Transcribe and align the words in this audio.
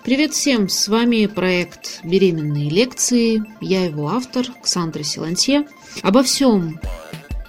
Привет 0.00 0.32
всем! 0.32 0.68
С 0.68 0.88
вами 0.88 1.26
проект 1.26 2.00
«Беременные 2.02 2.68
лекции». 2.68 3.44
Я 3.60 3.84
его 3.84 4.08
автор, 4.08 4.44
Ксандра 4.60 5.04
Силантье. 5.04 5.68
Обо 6.02 6.24
всем, 6.24 6.80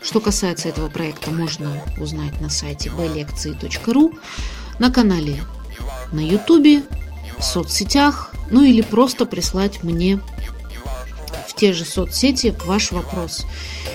что 0.03 0.19
касается 0.19 0.69
этого 0.69 0.87
проекта, 0.87 1.31
можно 1.31 1.81
узнать 1.99 2.39
на 2.41 2.51
сайте 2.51 2.91
bлекции.ру, 2.91 4.13
на 4.77 4.91
канале 4.91 5.39
на 6.11 6.19
ютубе, 6.19 6.83
в 7.39 7.43
соцсетях, 7.43 8.31
ну 8.51 8.61
или 8.61 8.81
просто 8.81 9.25
прислать 9.25 9.81
мне 9.81 10.19
в 11.47 11.55
те 11.55 11.73
же 11.73 11.85
соцсети 11.85 12.53
ваш 12.65 12.91
вопрос 12.91 13.47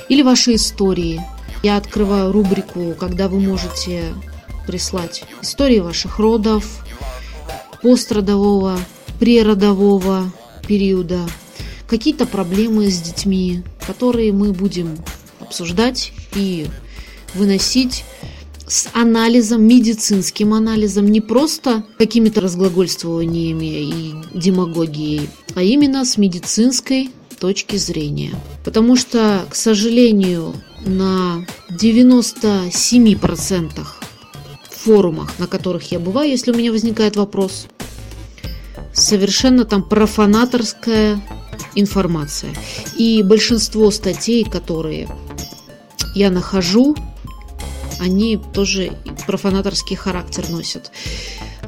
или 0.08 0.22
ваши 0.22 0.56
истории. 0.56 1.22
Я 1.62 1.76
открываю 1.76 2.32
рубрику, 2.32 2.94
когда 2.98 3.28
вы 3.28 3.38
можете 3.38 4.14
прислать 4.66 5.24
истории 5.42 5.78
ваших 5.78 6.18
родов, 6.18 6.84
пострадового, 7.82 8.78
преродового 9.18 10.30
периода, 10.66 11.20
какие-то 11.86 12.26
проблемы 12.26 12.90
с 12.90 13.00
детьми, 13.00 13.62
которые 13.86 14.32
мы 14.32 14.52
будем 14.52 14.98
обсуждать 15.40 16.12
и 16.34 16.66
выносить 17.34 18.04
с 18.66 18.88
анализом, 18.92 19.64
медицинским 19.64 20.52
анализом, 20.52 21.08
не 21.08 21.22
просто 21.22 21.84
какими-то 21.96 22.42
разглагольствованиями 22.42 23.64
и 23.64 24.14
демагогией, 24.34 25.30
а 25.54 25.62
именно 25.62 26.04
с 26.04 26.18
медицинской 26.18 27.10
точки 27.40 27.76
зрения. 27.76 28.34
Потому 28.64 28.96
что, 28.96 29.46
к 29.48 29.54
сожалению, 29.54 30.54
на 30.84 31.46
97% 31.70 33.86
форумах, 34.88 35.38
на 35.38 35.46
которых 35.46 35.92
я 35.92 35.98
бываю, 35.98 36.30
если 36.30 36.50
у 36.50 36.54
меня 36.54 36.72
возникает 36.72 37.16
вопрос, 37.16 37.66
совершенно 38.94 39.66
там 39.66 39.82
профанаторская 39.82 41.20
информация. 41.74 42.54
И 42.96 43.22
большинство 43.22 43.90
статей, 43.90 44.44
которые 44.44 45.06
я 46.14 46.30
нахожу, 46.30 46.96
они 48.00 48.40
тоже 48.54 48.92
профанаторский 49.26 49.94
характер 49.94 50.48
носят. 50.48 50.90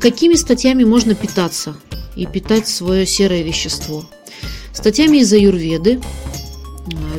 Какими 0.01 0.35
статьями 0.35 0.85
можно 0.85 1.15
питаться 1.15 1.77
и 2.17 2.25
питать 2.25 2.69
свое 2.69 3.05
серое 3.05 3.43
вещество? 3.43 4.07
Статьями 4.73 5.19
из 5.19 5.31
аюрведы, 5.31 6.01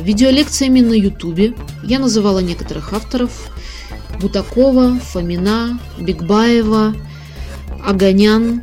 видеолекциями 0.00 0.80
на 0.80 0.94
ютубе. 0.94 1.54
Я 1.84 2.00
называла 2.00 2.40
некоторых 2.40 2.92
авторов. 2.92 3.30
Бутакова, 4.20 4.98
Фомина, 4.98 5.78
Бигбаева, 5.98 6.94
Аганян, 7.84 8.62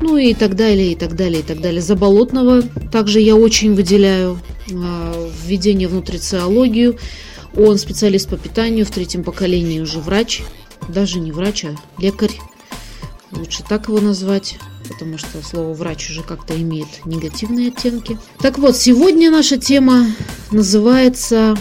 ну 0.00 0.16
и 0.16 0.34
так 0.34 0.54
далее, 0.56 0.92
и 0.92 0.94
так 0.94 1.14
далее, 1.16 1.40
и 1.40 1.42
так 1.42 1.60
далее. 1.60 1.80
Заболотного 1.80 2.62
также 2.92 3.20
я 3.20 3.36
очень 3.36 3.74
выделяю 3.74 4.38
а, 4.72 5.30
введение 5.44 5.88
в 5.88 5.94
нутрициологию. 5.94 6.98
Он 7.56 7.78
специалист 7.78 8.28
по 8.28 8.36
питанию, 8.36 8.84
в 8.84 8.90
третьем 8.90 9.22
поколении 9.22 9.80
уже 9.80 10.00
врач, 10.00 10.42
даже 10.88 11.20
не 11.20 11.32
врач, 11.32 11.64
а 11.64 11.76
лекарь, 11.98 12.38
лучше 13.30 13.62
так 13.68 13.88
его 13.88 14.00
назвать, 14.00 14.58
потому 14.88 15.18
что 15.18 15.42
слово 15.42 15.72
врач 15.72 16.10
уже 16.10 16.22
как-то 16.22 16.54
имеет 16.56 17.06
негативные 17.06 17.68
оттенки. 17.68 18.18
Так 18.40 18.58
вот, 18.58 18.76
сегодня 18.76 19.30
наша 19.30 19.56
тема 19.56 20.06
называется 20.50 21.56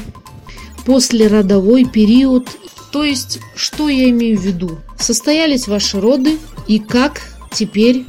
послеродовой 0.86 1.86
период. 1.86 2.48
То 2.94 3.04
есть, 3.04 3.40
что 3.56 3.90
я 3.90 4.08
имею 4.12 4.38
в 4.38 4.46
виду? 4.46 4.78
Состоялись 5.00 5.68
ваши 5.68 6.00
роды 6.00 6.38
и 6.68 6.78
как 6.78 7.22
теперь 7.52 8.06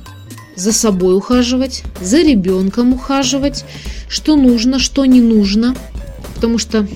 за 0.56 0.72
собой 0.72 1.16
ухаживать, 1.16 1.82
за 2.02 2.20
ребенком 2.20 2.92
ухаживать, 2.92 3.64
что 4.10 4.36
нужно, 4.36 4.78
что 4.78 5.06
не 5.06 5.22
нужно, 5.22 5.74
потому 6.34 6.58
что 6.58 6.86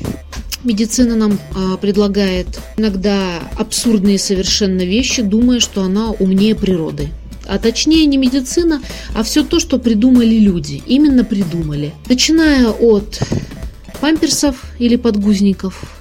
медицина 0.65 1.17
нам 1.17 1.39
а, 1.57 1.79
предлагает 1.79 2.61
иногда 2.77 3.41
абсурдные 3.57 4.19
совершенно 4.19 4.83
вещи, 4.83 5.23
думая, 5.23 5.59
что 5.59 5.83
она 5.83 6.11
умнее 6.11 6.55
природы. 6.55 7.09
А 7.47 7.59
точнее 7.59 8.05
не 8.05 8.19
медицина, 8.19 8.83
а 9.15 9.23
все 9.23 9.43
то, 9.43 9.59
что 9.59 9.79
придумали 9.79 10.37
люди. 10.39 10.83
Именно 10.87 11.25
придумали. 11.25 11.95
Начиная 12.07 12.69
от 12.69 13.23
памперсов 14.03 14.65
или 14.79 14.97
подгузников, 14.97 15.98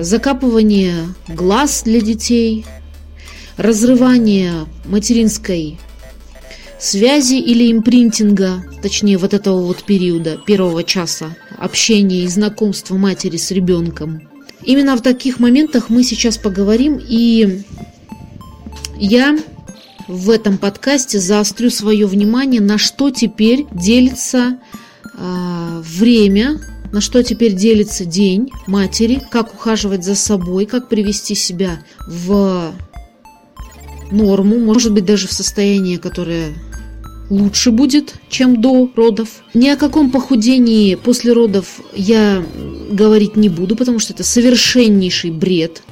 закапывания 0.00 1.08
глаз 1.28 1.82
для 1.84 2.00
детей, 2.00 2.64
разрывание 3.56 4.66
материнской 4.84 5.78
связи 6.78 7.36
или 7.36 7.72
импринтинга, 7.72 8.64
точнее 8.82 9.18
вот 9.18 9.32
этого 9.34 9.62
вот 9.62 9.84
периода, 9.84 10.38
первого 10.44 10.84
часа 10.84 11.36
общения 11.56 12.24
и 12.24 12.28
знакомства 12.28 12.96
матери 12.96 13.36
с 13.36 13.50
ребенком. 13.50 14.28
Именно 14.62 14.96
в 14.96 15.02
таких 15.02 15.38
моментах 15.38 15.88
мы 15.88 16.02
сейчас 16.04 16.36
поговорим, 16.36 17.00
и 17.00 17.62
я 18.96 19.38
в 20.08 20.30
этом 20.30 20.58
подкасте 20.58 21.18
заострю 21.18 21.70
свое 21.70 22.06
внимание, 22.06 22.60
на 22.60 22.78
что 22.78 23.10
теперь 23.10 23.66
делится 23.72 24.58
э, 25.16 25.82
время, 25.82 26.60
на 26.94 27.00
что 27.00 27.24
теперь 27.24 27.54
делится 27.54 28.04
день 28.04 28.52
матери, 28.68 29.20
как 29.32 29.52
ухаживать 29.52 30.04
за 30.04 30.14
собой, 30.14 30.64
как 30.64 30.88
привести 30.88 31.34
себя 31.34 31.82
в 32.06 32.72
норму, 34.12 34.60
может 34.60 34.92
быть 34.92 35.04
даже 35.04 35.26
в 35.26 35.32
состояние, 35.32 35.98
которое 35.98 36.54
лучше 37.30 37.72
будет, 37.72 38.14
чем 38.28 38.60
до 38.60 38.88
родов. 38.94 39.42
Ни 39.54 39.70
о 39.70 39.76
каком 39.76 40.12
похудении 40.12 40.94
после 40.94 41.32
родов 41.32 41.80
я 41.96 42.46
говорить 42.92 43.34
не 43.34 43.48
буду, 43.48 43.74
потому 43.74 43.98
что 43.98 44.12
это 44.12 44.22
совершеннейший 44.22 45.32
бред. 45.32 45.82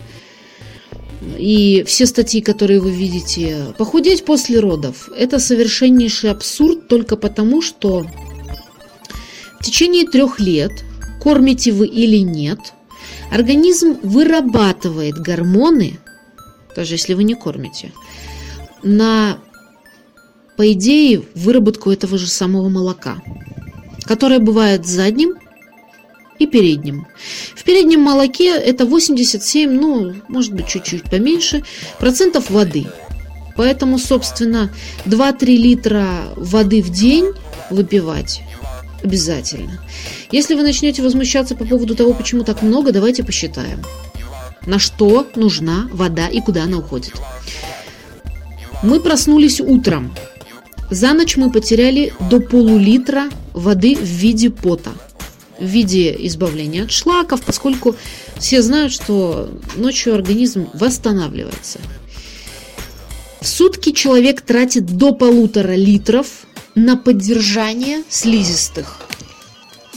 И 1.37 1.83
все 1.85 2.07
статьи, 2.07 2.41
которые 2.41 2.79
вы 2.79 2.93
видите, 2.93 3.75
похудеть 3.77 4.25
после 4.25 4.61
родов, 4.61 5.09
это 5.19 5.41
совершеннейший 5.41 6.31
абсурд 6.31 6.87
только 6.87 7.17
потому, 7.17 7.61
что 7.61 8.07
в 9.59 9.65
течение 9.65 10.07
трех 10.07 10.39
лет, 10.39 10.85
кормите 11.23 11.71
вы 11.73 11.87
или 11.87 12.19
нет, 12.19 12.73
организм 13.31 13.97
вырабатывает 14.03 15.15
гормоны, 15.15 16.01
даже 16.75 16.95
если 16.95 17.15
вы 17.15 17.23
не 17.23 17.35
кормите, 17.35 17.93
на 18.83 19.39
по 20.57 20.71
идее, 20.73 21.23
выработку 21.35 21.91
этого 21.91 22.19
же 22.19 22.27
самого 22.27 22.69
молока, 22.69 23.23
которое 24.05 24.39
бывает 24.39 24.85
задним 24.85 25.35
и 26.39 26.47
передним. 26.47 27.07
В 27.55 27.65
переднем 27.65 28.01
молоке 28.01 28.55
это 28.57 28.85
87, 28.85 29.71
ну, 29.71 30.15
может 30.29 30.53
быть, 30.53 30.67
чуть-чуть 30.67 31.05
поменьше, 31.05 31.63
процентов 31.99 32.51
воды. 32.51 32.87
Поэтому, 33.57 33.99
собственно, 33.99 34.71
2-3 35.07 35.57
литра 35.57 36.09
воды 36.37 36.83
в 36.83 36.91
день 36.91 37.33
выпивать 37.71 38.43
обязательно. 39.03 39.81
Если 40.31 40.55
вы 40.55 40.63
начнете 40.63 41.03
возмущаться 41.03 41.55
по 41.55 41.65
поводу 41.65 41.95
того, 41.95 42.15
почему 42.15 42.45
так 42.45 42.63
много, 42.63 42.93
давайте 42.93 43.25
посчитаем. 43.25 43.83
На 44.67 44.79
что 44.79 45.27
нужна 45.35 45.89
вода 45.93 46.29
и 46.29 46.41
куда 46.41 46.65
она 46.65 46.79
уходит. 46.79 47.15
Мы 48.83 49.01
проснулись 49.01 49.61
утром. 49.61 50.15
За 50.91 51.15
ночь 51.15 51.37
мы 51.37 51.51
потеряли 51.51 52.13
до 52.31 52.41
полулитра 52.41 53.29
воды 53.53 53.97
в 53.97 54.03
виде 54.03 54.51
пота, 54.51 54.93
в 55.59 55.65
виде 55.65 56.15
избавления 56.27 56.85
от 56.85 56.93
шлаков, 56.93 57.43
поскольку 57.43 57.97
все 58.39 58.63
знают, 58.63 58.93
что 58.93 59.51
ночью 59.77 60.15
организм 60.15 60.69
восстанавливается. 60.75 61.79
В 63.41 63.49
сутки 63.49 63.91
человек 63.91 64.41
тратит 64.43 64.87
до 64.87 65.13
полутора 65.13 65.75
литров 65.75 66.27
на 66.75 66.97
поддержание 66.97 68.03
слизистых. 68.09 69.01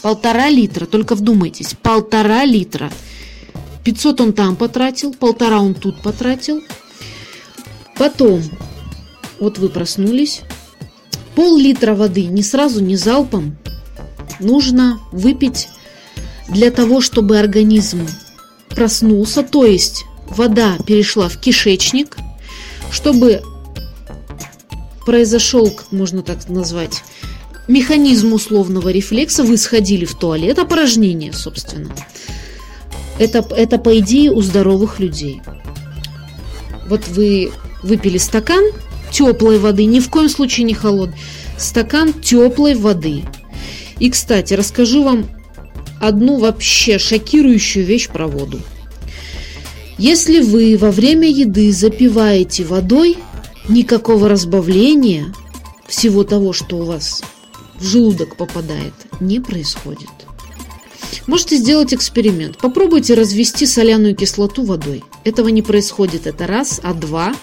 Полтора 0.02 0.50
литра, 0.50 0.86
только 0.86 1.16
вдумайтесь, 1.16 1.76
полтора 1.82 2.46
литра. 2.46 2.92
500 3.84 4.22
он 4.22 4.34
там 4.34 4.56
потратил, 4.56 5.14
полтора 5.14 5.62
он 5.62 5.74
тут 5.74 6.02
потратил. 6.02 6.62
Потом, 7.98 8.42
вот 9.40 9.58
вы 9.58 9.70
проснулись, 9.70 10.42
Пол-литра 11.36 11.96
воды 11.96 12.26
не 12.26 12.44
сразу, 12.44 12.82
не 12.82 12.96
залпом 12.96 13.58
нужно 14.40 15.00
выпить 15.12 15.68
для 16.48 16.72
того, 16.72 17.02
чтобы 17.02 17.38
организм 17.38 18.08
проснулся, 18.70 19.44
то 19.44 19.66
есть 19.66 20.06
вода 20.30 20.78
перешла 20.86 21.28
в 21.30 21.40
кишечник, 21.40 22.18
чтобы 22.92 23.42
произошел, 25.06 25.70
как 25.70 25.92
можно 25.92 26.22
так 26.22 26.50
назвать, 26.50 27.04
механизм 27.68 28.34
условного 28.34 28.90
рефлекса, 28.90 29.44
вы 29.44 29.58
сходили 29.58 30.06
в 30.06 30.16
туалет, 30.16 30.60
опорожнение, 30.60 31.34
собственно. 31.34 31.92
Это, 33.18 33.46
это 33.56 33.78
по 33.78 33.98
идее 34.00 34.32
у 34.32 34.42
здоровых 34.42 35.00
людей. 35.00 35.42
Вот 36.88 37.08
вы 37.08 37.52
выпили 37.82 38.18
стакан, 38.18 38.64
теплой 39.12 39.58
воды, 39.58 39.86
ни 39.86 40.00
в 40.00 40.10
коем 40.10 40.30
случае 40.30 40.66
не 40.66 40.74
холодной. 40.74 41.18
Стакан 41.58 42.12
теплой 42.14 42.76
воды. 42.76 43.24
И, 44.00 44.10
кстати, 44.10 44.54
расскажу 44.54 45.04
вам 45.04 45.26
одну 46.02 46.38
вообще 46.38 47.00
шокирующую 47.00 47.86
вещь 47.86 48.10
про 48.10 48.28
воду. 48.28 48.60
Если 49.98 50.42
вы 50.42 50.78
во 50.78 50.92
время 50.92 51.30
еды 51.30 51.72
запиваете 51.72 52.66
водой, 52.66 53.18
никакого 53.70 54.30
разбавления 54.30 55.34
всего 55.88 56.24
того, 56.24 56.54
что 56.54 56.78
у 56.78 56.84
вас 56.84 57.22
в 57.80 57.86
желудок 57.86 58.38
попадает, 58.38 58.94
не 59.20 59.40
происходит. 59.40 60.10
Можете 61.28 61.58
сделать 61.58 61.94
эксперимент. 61.94 62.58
Попробуйте 62.58 63.16
развести 63.16 63.66
соляную 63.66 64.16
кислоту 64.16 64.64
водой. 64.64 65.04
Этого 65.24 65.48
не 65.48 65.62
происходит. 65.62 66.28
Это 66.28 66.46
раз. 66.46 66.80
А 66.84 66.94
два. 66.94 67.34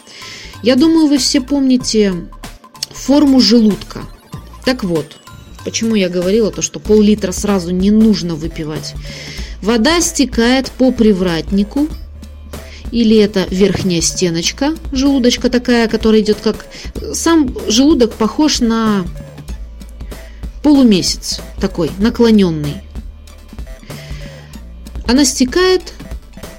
Я 0.63 0.77
думаю, 0.77 1.09
вы 1.09 1.19
все 1.19 1.41
помните 1.41 2.15
форму 2.91 3.41
желудка. 3.41 4.03
Так 4.65 4.85
вот, 4.85 5.17
почему 5.65 5.97
я 5.97 6.09
говорила 6.09 6.53
то, 6.53 6.63
что 6.63 6.79
пол-литра 6.79 7.33
сразу 7.33 7.71
не 7.71 7.91
нужно 7.91 8.37
выпивать. 8.37 8.95
Вода 9.63 10.01
стекает 10.01 10.71
по 10.71 10.93
привратнику, 10.93 11.89
или 12.93 13.17
это 13.17 13.47
верхняя 13.51 14.03
стеночка 14.03 14.75
желудочка 14.93 15.51
такая, 15.51 15.89
которая 15.89 16.21
идет 16.21 16.39
как... 16.41 16.67
Сам 17.15 17.57
желудок 17.69 18.13
похож 18.15 18.61
на 18.61 19.05
полумесяц 20.63 21.41
такой, 21.59 21.91
наклоненный. 21.99 22.77
Она 25.07 25.25
стекает, 25.25 25.95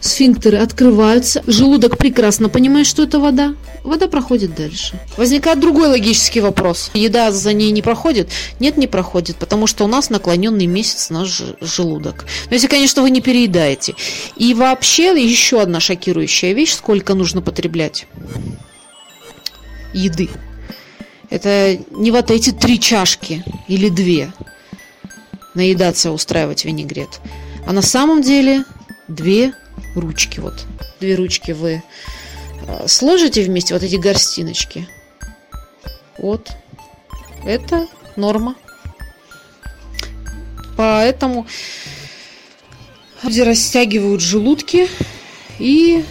сфинктеры 0.03 0.57
открываются, 0.57 1.41
желудок 1.47 1.97
прекрасно 1.97 2.49
понимает, 2.49 2.85
что 2.85 3.03
это 3.03 3.19
вода, 3.19 3.55
вода 3.83 4.07
проходит 4.07 4.53
дальше. 4.53 4.99
Возникает 5.15 5.59
другой 5.59 5.87
логический 5.87 6.41
вопрос. 6.41 6.91
Еда 6.93 7.31
за 7.31 7.53
ней 7.53 7.71
не 7.71 7.81
проходит? 7.81 8.29
Нет, 8.59 8.75
не 8.75 8.87
проходит, 8.87 9.37
потому 9.37 9.65
что 9.65 9.85
у 9.85 9.87
нас 9.87 10.09
наклоненный 10.09 10.65
месяц 10.65 11.09
наш 11.09 11.41
желудок. 11.61 12.25
Но 12.47 12.53
если, 12.53 12.67
конечно, 12.67 13.01
вы 13.01 13.11
не 13.11 13.21
переедаете. 13.21 13.95
И 14.35 14.53
вообще 14.53 15.13
еще 15.23 15.61
одна 15.61 15.79
шокирующая 15.79 16.51
вещь, 16.51 16.73
сколько 16.73 17.13
нужно 17.13 17.41
потреблять 17.41 18.05
еды. 19.93 20.29
Это 21.29 21.79
не 21.91 22.11
вот 22.11 22.29
эти 22.29 22.51
три 22.51 22.79
чашки 22.79 23.43
или 23.67 23.87
две 23.87 24.33
наедаться, 25.55 26.11
устраивать 26.11 26.65
винегрет. 26.65 27.21
А 27.65 27.71
на 27.71 27.81
самом 27.81 28.21
деле 28.21 28.65
две 29.07 29.53
ручки. 29.95 30.39
Вот 30.39 30.65
две 30.99 31.15
ручки 31.15 31.51
вы 31.51 31.83
э, 32.67 32.87
сложите 32.87 33.43
вместе, 33.43 33.73
вот 33.73 33.83
эти 33.83 33.95
горстиночки. 33.95 34.87
Вот. 36.17 36.51
Это 37.45 37.87
норма. 38.15 38.55
Поэтому 40.77 41.45
люди 43.23 43.41
растягивают 43.41 44.21
желудки 44.21 44.89
и 45.59 46.03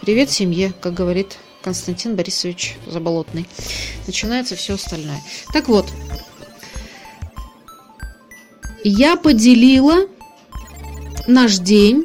привет 0.00 0.30
семье, 0.30 0.72
как 0.80 0.94
говорит 0.94 1.38
Константин 1.62 2.16
Борисович 2.16 2.76
Заболотный. 2.86 3.46
Начинается 4.06 4.56
все 4.56 4.74
остальное. 4.74 5.20
Так 5.52 5.68
вот, 5.68 5.86
я 8.82 9.16
поделила 9.16 10.06
наш 11.26 11.58
день, 11.58 12.04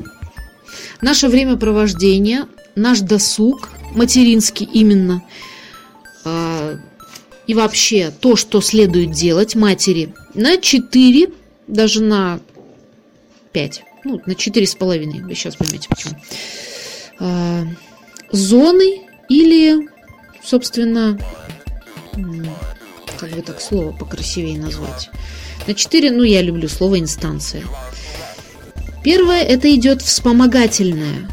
наше 1.01 1.27
времяпровождение, 1.27 2.47
наш 2.75 2.99
досуг, 2.99 3.69
материнский 3.95 4.65
именно, 4.71 5.23
а, 6.25 6.77
и 7.47 7.53
вообще 7.53 8.11
то, 8.11 8.35
что 8.35 8.61
следует 8.61 9.11
делать 9.11 9.55
матери, 9.55 10.13
на 10.33 10.57
4, 10.57 11.29
даже 11.67 12.03
на 12.03 12.39
5, 13.51 13.83
ну, 14.03 14.21
на 14.25 14.33
4,5, 14.33 15.23
вы 15.23 15.35
сейчас 15.35 15.55
поймете 15.55 15.89
почему, 15.89 16.15
а, 17.19 17.65
зоны 18.31 19.01
или, 19.29 19.89
собственно, 20.43 21.19
как 23.17 23.31
бы 23.31 23.41
так 23.41 23.61
слово 23.61 23.91
покрасивее 23.91 24.57
назвать. 24.57 25.09
На 25.67 25.73
4, 25.73 26.11
ну, 26.11 26.23
я 26.23 26.41
люблю 26.41 26.69
слово 26.69 26.99
инстанция. 26.99 27.63
Первое– 29.03 29.41
это 29.43 29.73
идет 29.73 30.01
вспомогательная 30.01 31.29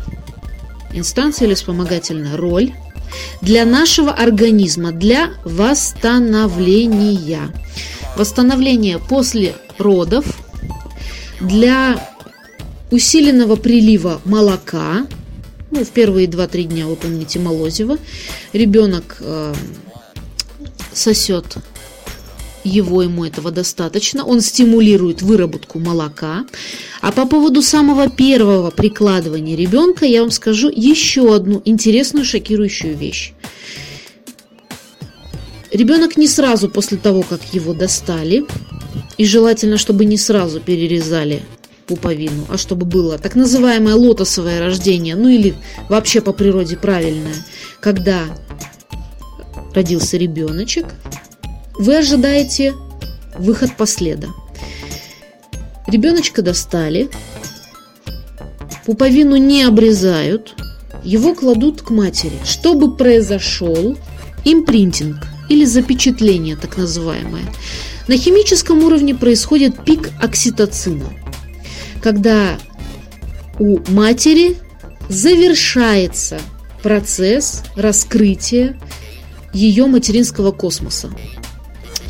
инстанция 0.92 1.46
или 1.46 1.54
вспомогательная? 1.54 2.36
Роль 2.36 2.72
для 3.40 3.64
нашего 3.64 4.12
организма, 4.12 4.92
для 4.92 5.30
восстановления. 5.44 7.52
Восстановление 8.16 8.98
после 8.98 9.54
родов, 9.78 10.24
для 11.40 12.12
усиленного 12.90 13.56
прилива 13.56 14.20
молока, 14.24 15.06
ну, 15.70 15.84
в 15.84 15.90
первые 15.90 16.26
2-3 16.26 16.62
дня, 16.64 16.86
вы 16.86 16.96
помните, 16.96 17.38
молозиво, 17.38 17.98
ребенок 18.54 19.18
э, 19.20 19.54
сосет 20.94 21.58
его 22.66 23.02
ему 23.02 23.24
этого 23.24 23.50
достаточно, 23.50 24.24
он 24.24 24.40
стимулирует 24.40 25.22
выработку 25.22 25.78
молока. 25.78 26.44
А 27.00 27.12
по 27.12 27.26
поводу 27.26 27.62
самого 27.62 28.08
первого 28.08 28.70
прикладывания 28.70 29.56
ребенка 29.56 30.04
я 30.04 30.22
вам 30.22 30.30
скажу 30.30 30.68
еще 30.68 31.34
одну 31.34 31.62
интересную 31.64 32.24
шокирующую 32.24 32.96
вещь. 32.96 33.32
Ребенок 35.72 36.16
не 36.16 36.28
сразу 36.28 36.68
после 36.68 36.96
того, 36.96 37.22
как 37.22 37.40
его 37.52 37.74
достали, 37.74 38.44
и 39.18 39.24
желательно, 39.24 39.78
чтобы 39.78 40.04
не 40.04 40.16
сразу 40.16 40.60
перерезали 40.60 41.42
пуповину, 41.86 42.46
а 42.48 42.58
чтобы 42.58 42.86
было 42.86 43.18
так 43.18 43.34
называемое 43.34 43.94
лотосовое 43.94 44.60
рождение, 44.60 45.16
ну 45.16 45.28
или 45.28 45.54
вообще 45.88 46.20
по 46.20 46.32
природе 46.32 46.76
правильное, 46.76 47.34
когда 47.80 48.24
родился 49.74 50.16
ребеночек, 50.16 50.86
вы 51.78 51.98
ожидаете 51.98 52.74
выход 53.38 53.76
последа. 53.76 54.28
Ребеночка 55.86 56.42
достали, 56.42 57.08
пуповину 58.84 59.36
не 59.36 59.62
обрезают, 59.62 60.54
его 61.04 61.34
кладут 61.34 61.82
к 61.82 61.90
матери, 61.90 62.38
чтобы 62.44 62.96
произошел 62.96 63.96
импринтинг 64.44 65.26
или 65.48 65.64
запечатление 65.64 66.56
так 66.56 66.76
называемое. 66.76 67.44
На 68.08 68.16
химическом 68.16 68.82
уровне 68.84 69.14
происходит 69.14 69.84
пик 69.84 70.10
окситоцина, 70.20 71.06
когда 72.02 72.58
у 73.58 73.78
матери 73.90 74.56
завершается 75.08 76.40
процесс 76.82 77.62
раскрытия 77.76 78.78
ее 79.52 79.86
материнского 79.86 80.52
космоса. 80.52 81.10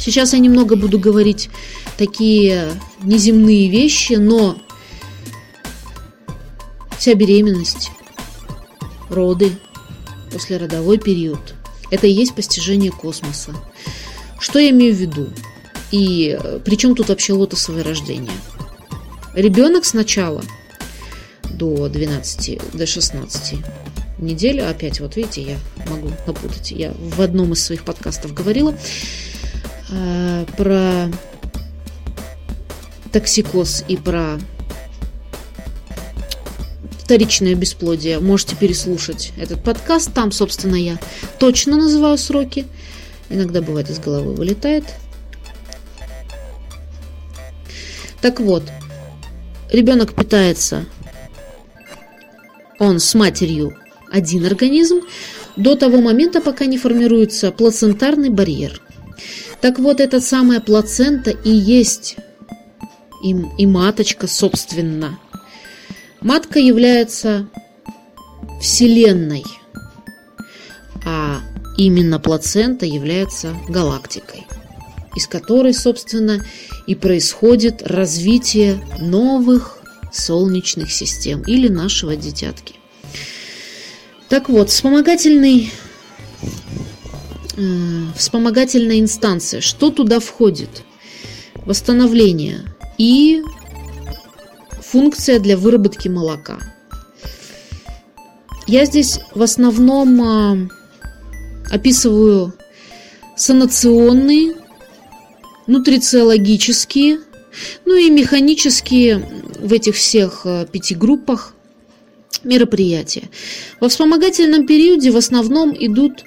Сейчас 0.07 0.35
я 0.35 0.39
немного 0.39 0.77
буду 0.77 1.01
говорить 1.01 1.51
такие 1.99 2.71
неземные 3.03 3.69
вещи, 3.69 4.13
но 4.13 4.57
вся 6.97 7.15
беременность, 7.15 7.91
роды, 9.11 9.51
послеродовой 10.33 10.99
период– 10.99 11.57
это 11.91 12.07
и 12.07 12.13
есть 12.13 12.37
постижение 12.37 12.93
космоса. 12.93 13.53
Что 14.39 14.61
я 14.61 14.71
имею 14.71 14.95
в 14.95 14.97
виду? 14.97 15.29
И 15.91 16.39
при 16.65 16.77
чем 16.77 16.95
тут 16.95 17.09
вообще 17.09 17.33
лотосовое 17.33 17.83
рождение? 17.83 18.31
Ребенок 19.35 19.85
сначала 19.85 20.45
до 21.51 21.89
12, 21.89 22.61
до 22.75 22.87
16 22.87 23.57
недель, 24.19 24.61
опять 24.61 25.01
вот 25.01 25.17
видите, 25.17 25.43
я 25.43 25.59
могу 25.91 26.13
напутать, 26.29 26.71
я 26.71 26.95
в 26.97 27.21
одном 27.21 27.55
из 27.55 27.65
своих 27.65 27.83
подкастов 27.83 28.33
говорила, 28.35 28.73
Э, 29.89 30.45
про 30.57 31.09
токсикоз 33.13 33.85
и 33.87 33.97
про 33.97 34.39
вторичное 36.99 37.55
бесплодие, 37.55 38.19
можете 38.19 38.57
переслушать 38.57 39.33
этот 39.37 39.63
подкаст. 39.63 40.13
Там, 40.13 40.33
собственно, 40.33 40.75
я 40.75 40.99
точно 41.39 41.77
называю 41.77 42.19
сроки. 42.19 42.67
Иногда 43.29 43.63
бывает 43.63 43.89
из 43.89 44.01
головы 44.01 44.35
вылетает. 44.35 44.85
Так 48.21 48.41
вот, 48.41 48.65
ребенок 49.71 50.15
питается, 50.15 50.85
он 52.81 52.99
с 52.99 53.15
матерью 53.15 53.77
один 54.11 54.47
организм, 54.47 55.03
до 55.55 55.77
того 55.77 56.01
момента, 56.01 56.41
пока 56.41 56.67
не 56.67 56.77
формируется 56.77 57.53
плацентарный 57.53 58.31
барьер– 58.31 58.83
так 59.61 59.79
вот, 59.79 60.01
эта 60.01 60.21
самая 60.21 60.61
плацента 60.61 61.31
и 61.31 61.51
есть 61.51 62.17
и, 63.23 63.35
и 63.59 63.67
маточка, 63.67 64.27
собственно. 64.27 65.19
Матка 66.21 66.59
является 66.59 67.49
вселенной, 68.61 69.45
а 71.05 71.41
именно 71.77 72.19
плацента 72.19 72.87
является 72.87 73.55
галактикой, 73.69 74.47
из 75.15 75.27
которой, 75.27 75.75
собственно, 75.75 76.45
и 76.87 76.95
происходит 76.95 77.83
развитие 77.83 78.81
новых 78.99 79.79
солнечных 80.13 80.91
систем 80.91 81.43
или 81.43 81.69
нашего 81.69 82.17
дитятки. 82.17 82.75
Так 84.29 84.49
вот, 84.49 84.71
вспомогательный, 84.71 85.71
э, 87.57 87.61
вспомогательная 88.17 89.01
инстанция. 89.01 89.61
Что 89.61 89.91
туда 89.91 90.21
входит? 90.21 90.83
Восстановление 91.65 92.65
и 92.99 93.43
функция 94.81 95.41
для 95.41 95.57
выработки 95.57 96.09
молока. 96.09 96.59
Я 98.67 98.85
здесь 98.85 99.21
в 99.35 99.43
основном 99.43 100.23
э, 100.23 100.69
описываю 101.71 102.53
санационные, 103.37 104.55
нутрициологические, 105.67 107.21
ну 107.85 107.95
и 107.97 108.11
механические 108.11 109.29
в 109.61 109.73
этих 109.73 109.97
всех 109.97 110.43
э, 110.45 110.67
пяти 110.71 110.95
группах 110.95 111.55
мероприятия. 112.45 113.29
Во 113.81 113.89
вспомогательном 113.89 114.67
периоде 114.67 115.11
в 115.11 115.17
основном 115.17 115.75
идут 115.79 116.25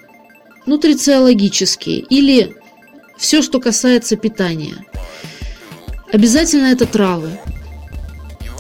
нутрициологические 0.66 2.00
или 2.00 2.56
все, 3.18 3.42
что 3.42 3.60
касается 3.60 4.16
питания. 4.16 4.86
Обязательно 6.12 6.68
это 6.68 6.86
травы. 6.86 7.40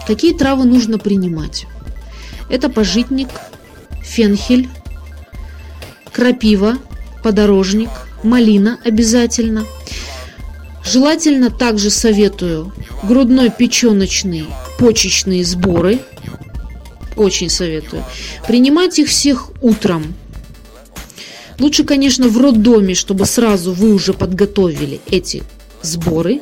Какие 0.06 0.34
травы 0.34 0.65
нужно 0.65 0.98
принимать? 0.98 1.65
Это 2.50 2.70
пожитник, 2.70 3.29
фенхель, 4.03 4.70
крапива, 6.12 6.77
подорожник, 7.24 7.89
малина 8.24 8.79
обязательно. 8.84 9.65
Желательно 10.84 11.51
также 11.51 11.89
советую 11.89 12.74
грудной 13.03 13.51
печеночный 13.51 14.48
почечные 14.79 15.44
сборы– 15.44 16.00
очень 17.20 17.50
советую. 17.50 18.03
Принимать 18.48 18.98
их 18.98 19.10
всех 19.10 19.51
утром. 19.62 20.15
Лучше, 21.60 21.84
конечно, 21.84 22.30
в 22.30 22.38
роддоме, 22.38 22.96
чтобы 22.96 23.25
сразу 23.25 23.74
вы 23.74 23.94
уже 23.94 24.13
подготовили 24.13 25.01
эти 25.08 25.44
сборы. 25.82 26.42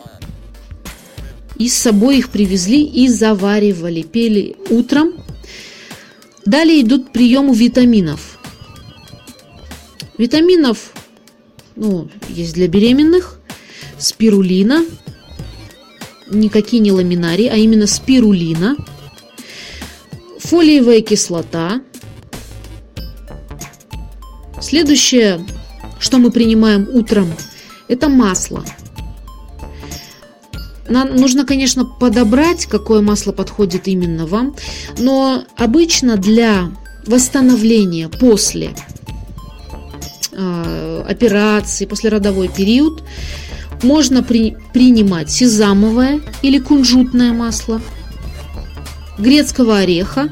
И 1.58 1.70
с 1.70 1.74
собой 1.76 2.20
их 2.20 2.30
привезли 2.30 2.84
и 2.84 3.08
заваривали, 3.08 4.04
пели 4.04 4.56
утром. 4.70 5.14
Далее 6.46 6.82
идут 6.82 7.12
приемы 7.12 7.56
витаминов. 7.56 8.38
Витаминов, 10.18 10.94
ну, 11.76 12.10
есть 12.30 12.54
для 12.54 12.68
беременных, 12.68 13.40
спирулина, 13.98 14.86
никакие 16.30 16.80
не 16.80 16.92
ламинарии, 16.92 17.48
а 17.48 17.56
именно 17.56 17.88
спирулина– 17.88 18.76
фолиевая 20.48 21.02
кислота. 21.02 21.82
Следующее, 24.68 25.40
что 25.98 26.18
мы 26.18 26.30
принимаем 26.30 26.90
утром, 26.92 27.34
это 27.88 28.10
масло. 28.10 28.66
Нам 30.90 31.16
нужно, 31.16 31.46
конечно, 31.46 31.86
подобрать, 31.86 32.66
какое 32.66 33.00
масло 33.00 33.32
подходит 33.32 33.88
именно 33.88 34.28
вам, 34.28 34.58
но 35.00 35.46
обычно 35.56 36.18
для 36.18 36.70
восстановления 37.06 38.10
после 38.10 38.72
э, 40.34 41.04
операции, 41.08 41.86
после 41.86 42.10
родовой 42.10 42.50
период, 42.50 43.06
можно 43.84 44.22
при, 44.22 44.58
принимать 44.74 45.32
сезамовое 45.32 46.20
или 46.42 46.60
кунжутное 46.60 47.32
масло– 47.32 47.80
грецкого 49.18 49.78
ореха 49.78 50.30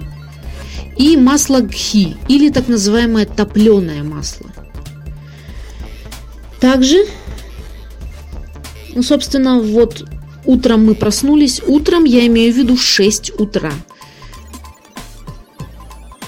и 0.97 1.17
масло 1.17 1.59
гхи, 1.59 2.15
или 2.27 2.49
так 2.49 2.67
называемое 2.67 3.25
топленое 3.25 4.03
масло. 4.03 4.49
Также, 6.59 7.05
ну, 8.93 9.03
собственно, 9.03 9.59
вот 9.59 10.05
утром 10.45 10.85
мы 10.85 10.95
проснулись. 10.95 11.61
Утром 11.65 12.05
я 12.05 12.25
имею 12.27 12.53
в 12.53 12.57
виду 12.57 12.77
6 12.77 13.39
утра. 13.39 13.73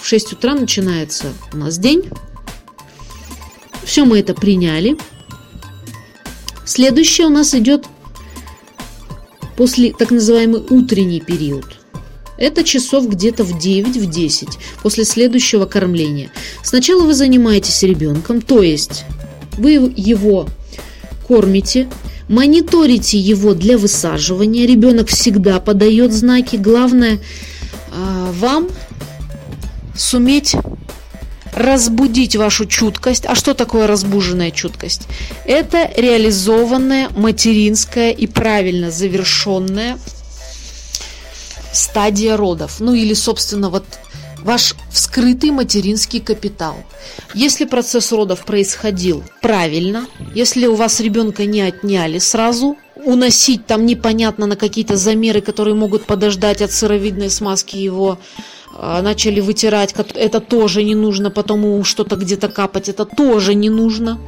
В 0.01 0.05
6 0.05 0.33
утра 0.33 0.53
начинается 0.53 1.33
у 1.53 1.57
нас 1.57 1.77
день. 1.77 2.03
Все 3.83 4.05
мы 4.05 4.19
это 4.19 4.33
приняли. 4.33 4.97
Следующее 6.65 7.27
у 7.27 7.29
нас 7.29 7.55
идет 7.55 7.85
после 9.55 9.93
так 9.93 10.11
называемый 10.11 10.61
утренний 10.69 11.21
период. 11.21 11.76
Это 12.37 12.63
часов 12.63 13.07
где-то 13.09 13.43
в 13.43 13.57
9, 13.57 13.97
в 13.97 14.09
10 14.09 14.47
после 14.83 15.05
следующего 15.05 15.65
кормления. 15.65 16.31
Сначала 16.63 17.03
вы 17.03 17.13
занимаетесь 17.13 17.83
ребенком, 17.83 18.41
то 18.41 18.61
есть 18.61 19.05
вы 19.57 19.91
его 19.95 20.47
кормите, 21.27 21.89
мониторите 22.29 23.17
его 23.17 23.53
для 23.53 23.77
высаживания. 23.77 24.65
Ребенок 24.65 25.09
всегда 25.09 25.59
подает 25.59 26.13
знаки. 26.13 26.55
Главное 26.55 27.19
а, 27.91 28.31
вам 28.33 28.67
суметь 29.95 30.55
разбудить 31.53 32.35
вашу 32.35 32.65
чуткость. 32.65 33.25
А 33.25 33.35
что 33.35 33.53
такое 33.53 33.87
разбуженная 33.87 34.51
чуткость? 34.51 35.07
Это 35.45 35.91
реализованная 35.97 37.09
материнская 37.09 38.11
и 38.11 38.27
правильно 38.27 38.91
завершенная 38.91 39.97
стадия 41.73 42.37
родов, 42.37 42.79
ну 42.79 42.93
или, 42.93 43.13
собственно, 43.13 43.69
вот 43.69 43.85
ваш 44.41 44.75
вскрытый 44.91 45.51
материнский 45.51 46.19
капитал. 46.19 46.75
Если 47.33 47.65
процесс 47.65 48.11
родов 48.11 48.45
происходил 48.45 49.23
правильно, 49.41 50.07
если 50.33 50.67
у 50.67 50.75
вас 50.75 50.99
ребенка 50.99 51.45
не 51.45 51.61
отняли 51.61 52.19
сразу, 52.19 52.77
уносить 52.95 53.65
там 53.65 53.85
непонятно 53.85 54.45
на 54.45 54.55
какие-то 54.55 54.95
замеры, 54.95 55.41
которые 55.41 55.75
могут 55.75 56.05
подождать 56.05 56.61
от 56.61 56.71
сыровидной 56.71 57.29
смазки 57.29 57.75
его, 57.75 58.19
а, 58.75 59.01
начали 59.01 59.39
вытирать, 59.39 59.93
это 60.15 60.39
тоже 60.39 60.83
не 60.83 60.95
нужно, 60.95 61.31
потом 61.31 61.83
что-то 61.83 62.15
где-то 62.15 62.49
капать, 62.49 62.89
это 62.89 63.05
тоже 63.05 63.53
не 63.55 63.69
нужно. 63.69 64.19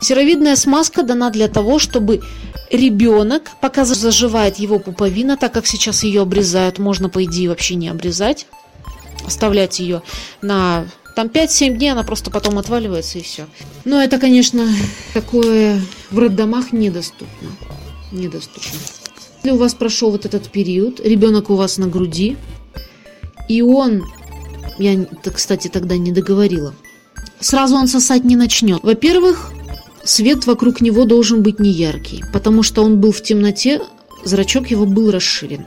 Серовидная 0.00 0.56
смазка 0.56 1.02
дана 1.02 1.30
для 1.30 1.48
того, 1.48 1.78
чтобы 1.78 2.22
ребенок, 2.70 3.50
пока 3.60 3.84
заживает 3.84 4.58
его 4.58 4.78
пуповина, 4.78 5.36
так 5.36 5.52
как 5.52 5.66
сейчас 5.66 6.04
ее 6.04 6.22
обрезают, 6.22 6.78
можно, 6.78 7.08
по 7.08 7.24
идее, 7.24 7.48
вообще 7.48 7.74
не 7.74 7.88
обрезать, 7.88 8.46
оставлять 9.26 9.80
ее 9.80 10.02
на 10.42 10.86
там 11.16 11.26
5-7 11.26 11.76
дней, 11.76 11.90
она 11.90 12.04
просто 12.04 12.30
потом 12.30 12.58
отваливается 12.58 13.18
и 13.18 13.22
все. 13.22 13.46
Но 13.84 14.00
это, 14.00 14.18
конечно, 14.18 14.68
такое 15.14 15.80
в 16.12 16.18
роддомах 16.18 16.72
недоступно. 16.72 17.48
Недоступно. 18.12 18.78
Если 19.42 19.50
у 19.50 19.56
вас 19.56 19.74
прошел 19.74 20.12
вот 20.12 20.26
этот 20.26 20.48
период, 20.50 21.00
ребенок 21.00 21.50
у 21.50 21.56
вас 21.56 21.76
на 21.78 21.88
груди, 21.88 22.36
и 23.48 23.62
он, 23.62 24.04
я, 24.78 25.06
кстати, 25.34 25.68
тогда 25.68 25.96
не 25.96 26.12
договорила, 26.12 26.74
сразу 27.40 27.74
он 27.74 27.88
сосать 27.88 28.24
не 28.24 28.36
начнет. 28.36 28.82
Во-первых, 28.84 29.52
Свет 30.04 30.46
вокруг 30.46 30.80
него 30.80 31.04
должен 31.04 31.42
быть 31.42 31.58
неяркий, 31.58 32.22
потому 32.32 32.62
что 32.62 32.82
он 32.82 33.00
был 33.00 33.12
в 33.12 33.22
темноте, 33.22 33.80
зрачок 34.24 34.70
его 34.70 34.86
был 34.86 35.10
расширен. 35.10 35.66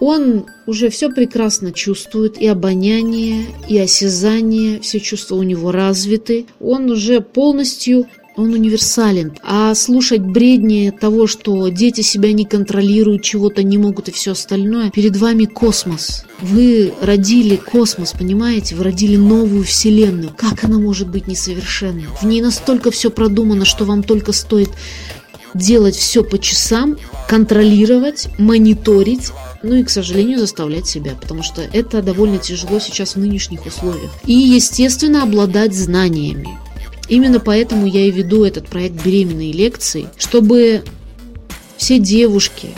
Он 0.00 0.46
уже 0.66 0.88
все 0.88 1.10
прекрасно 1.10 1.70
чувствует, 1.70 2.36
и 2.36 2.48
обоняние, 2.48 3.46
и 3.68 3.78
осязание, 3.78 4.80
все 4.80 4.98
чувства 4.98 5.36
у 5.36 5.44
него 5.44 5.70
развиты. 5.70 6.46
Он 6.58 6.90
уже 6.90 7.20
полностью 7.20 8.06
он 8.36 8.52
универсален. 8.52 9.32
А 9.42 9.74
слушать 9.74 10.20
бредни 10.20 10.92
того, 10.98 11.26
что 11.26 11.68
дети 11.68 12.00
себя 12.00 12.32
не 12.32 12.44
контролируют, 12.44 13.22
чего-то 13.22 13.62
не 13.62 13.78
могут 13.78 14.08
и 14.08 14.12
все 14.12 14.32
остальное, 14.32 14.90
перед 14.90 15.16
вами 15.16 15.44
космос. 15.44 16.24
Вы 16.40 16.92
родили 17.00 17.56
космос, 17.56 18.12
понимаете? 18.12 18.74
Вы 18.74 18.84
родили 18.84 19.16
новую 19.16 19.64
вселенную. 19.64 20.32
Как 20.36 20.64
она 20.64 20.78
может 20.78 21.08
быть 21.08 21.26
несовершенной? 21.26 22.06
В 22.20 22.26
ней 22.26 22.40
настолько 22.40 22.90
все 22.90 23.10
продумано, 23.10 23.64
что 23.64 23.84
вам 23.84 24.02
только 24.02 24.32
стоит 24.32 24.70
делать 25.54 25.96
все 25.96 26.24
по 26.24 26.38
часам, 26.38 26.96
контролировать, 27.28 28.28
мониторить, 28.38 29.30
ну 29.62 29.74
и, 29.74 29.84
к 29.84 29.90
сожалению, 29.90 30.38
заставлять 30.38 30.86
себя, 30.86 31.12
потому 31.20 31.42
что 31.42 31.62
это 31.62 32.02
довольно 32.02 32.38
тяжело 32.38 32.78
сейчас 32.80 33.14
в 33.14 33.18
нынешних 33.18 33.66
условиях. 33.66 34.10
И, 34.24 34.32
естественно, 34.32 35.22
обладать 35.22 35.74
знаниями. 35.74 36.48
Именно 37.12 37.40
поэтому 37.40 37.86
я 37.86 38.06
и 38.06 38.10
веду 38.10 38.42
этот 38.42 38.68
проект 38.68 39.04
«Беременные 39.04 39.52
лекции», 39.52 40.08
чтобы 40.16 40.82
все 41.76 41.98
девушки, 41.98 42.70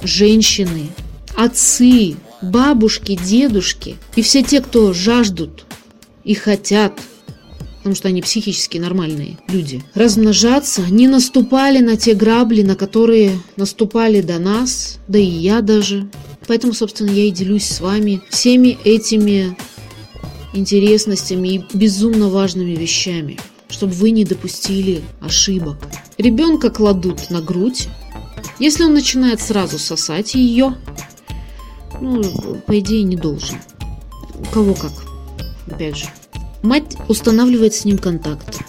женщины, 0.00 0.90
отцы, 1.36 2.14
бабушки, 2.40 3.18
дедушки 3.20 3.96
и 4.14 4.22
все 4.22 4.44
те, 4.44 4.60
кто 4.60 4.92
жаждут 4.92 5.64
и 6.22 6.34
хотят 6.34 6.92
потому 7.78 7.96
что 7.96 8.06
они 8.06 8.22
психически 8.22 8.78
нормальные 8.78 9.38
люди, 9.48 9.82
размножаться, 9.94 10.82
не 10.88 11.08
наступали 11.08 11.80
на 11.80 11.96
те 11.96 12.14
грабли, 12.14 12.62
на 12.62 12.76
которые 12.76 13.40
наступали 13.56 14.20
до 14.20 14.38
нас, 14.38 15.00
да 15.08 15.18
и 15.18 15.24
я 15.24 15.62
даже. 15.62 16.08
Поэтому, 16.46 16.74
собственно, 16.74 17.10
я 17.10 17.24
и 17.24 17.32
делюсь 17.32 17.66
с 17.68 17.80
вами 17.80 18.22
всеми 18.30 18.78
этими 18.84 19.56
интересностями 20.54 21.48
и 21.48 21.64
безумно 21.74 22.28
важными 22.28 22.76
вещами, 22.76 23.36
чтобы 23.74 23.92
вы 23.92 24.12
не 24.12 24.24
допустили 24.24 25.02
ошибок. 25.20 25.76
Ребенка 26.16 26.70
кладут 26.70 27.28
на 27.30 27.40
грудь. 27.40 27.88
Если 28.60 28.84
он 28.84 28.94
начинает 28.94 29.40
сразу 29.40 29.80
сосать 29.80 30.36
ее, 30.36 30.76
ну, 32.00 32.22
по 32.66 32.78
идее, 32.78 33.02
не 33.02 33.16
должен. 33.16 33.58
Кого 34.52 34.74
как, 34.74 34.92
опять 35.66 35.96
же. 35.96 36.06
Мать 36.62 36.96
устанавливает 37.08 37.74
с 37.74 37.84
ним 37.84 37.98
контакт. 37.98 38.60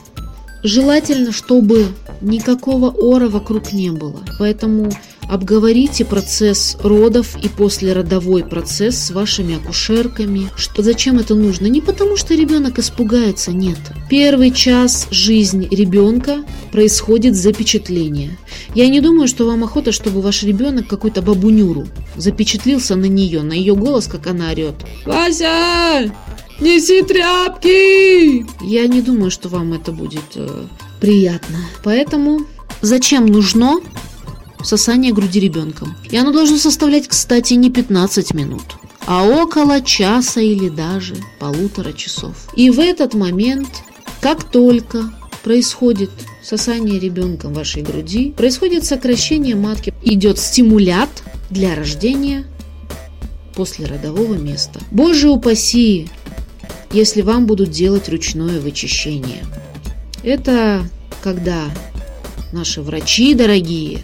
Желательно, 0.63 1.31
чтобы 1.31 1.89
никакого 2.21 2.89
ора 2.89 3.29
вокруг 3.29 3.73
не 3.73 3.91
было. 3.91 4.25
Поэтому 4.39 4.91
Обговорите 5.27 6.05
процесс 6.05 6.77
родов 6.81 7.35
и 7.43 7.49
послеродовой 7.49 8.43
процесс 8.43 8.97
с 8.97 9.11
вашими 9.11 9.55
акушерками. 9.55 10.49
Что, 10.55 10.83
зачем 10.83 11.19
это 11.19 11.35
нужно? 11.35 11.67
Не 11.67 11.81
потому, 11.81 12.15
что 12.15 12.35
ребенок 12.35 12.79
испугается, 12.79 13.51
нет. 13.51 13.77
Первый 14.09 14.51
час 14.51 15.07
жизни 15.09 15.67
ребенка 15.71 16.43
происходит 16.71 17.35
запечатление. 17.35 18.37
Я 18.75 18.87
не 18.87 19.01
думаю, 19.01 19.27
что 19.27 19.45
вам 19.45 19.63
охота, 19.63 19.91
чтобы 19.91 20.21
ваш 20.21 20.43
ребенок 20.43 20.87
какую-то 20.87 21.21
бабунюру 21.21 21.87
запечатлился 22.17 22.95
на 22.95 23.05
нее, 23.05 23.41
на 23.41 23.53
ее 23.53 23.75
голос, 23.75 24.07
как 24.07 24.27
она 24.27 24.51
орет. 24.51 24.75
«Вася, 25.05 26.11
неси 26.59 27.01
тряпки!» 27.01 28.45
Я 28.63 28.87
не 28.87 29.01
думаю, 29.01 29.31
что 29.31 29.49
вам 29.49 29.73
это 29.73 29.91
будет 29.91 30.35
э, 30.35 30.65
приятно. 30.99 31.57
Поэтому 31.83 32.41
зачем 32.81 33.25
нужно 33.25 33.79
сосание 34.65 35.13
груди 35.13 35.39
ребенком. 35.39 35.95
И 36.09 36.17
оно 36.17 36.31
должно 36.31 36.57
составлять, 36.57 37.07
кстати, 37.07 37.53
не 37.53 37.69
15 37.69 38.33
минут, 38.33 38.63
а 39.05 39.23
около 39.23 39.81
часа 39.81 40.41
или 40.41 40.69
даже 40.69 41.15
полутора 41.39 41.93
часов. 41.93 42.49
И 42.55 42.69
в 42.69 42.79
этот 42.79 43.13
момент, 43.13 43.69
как 44.21 44.43
только 44.43 45.13
происходит 45.43 46.09
сосание 46.43 46.99
ребенком 46.99 47.53
вашей 47.53 47.83
груди, 47.83 48.31
происходит 48.31 48.83
сокращение 48.85 49.55
матки, 49.55 49.93
идет 50.03 50.39
стимулят 50.39 51.09
для 51.49 51.75
рождения 51.75 52.45
после 53.55 53.85
родового 53.85 54.35
места. 54.35 54.79
Боже 54.91 55.29
упаси, 55.29 56.09
если 56.91 57.21
вам 57.21 57.45
будут 57.45 57.71
делать 57.71 58.09
ручное 58.09 58.59
вычищение. 58.59 59.43
Это 60.23 60.87
когда 61.21 61.65
наши 62.51 62.81
врачи 62.81 63.33
дорогие 63.33 63.99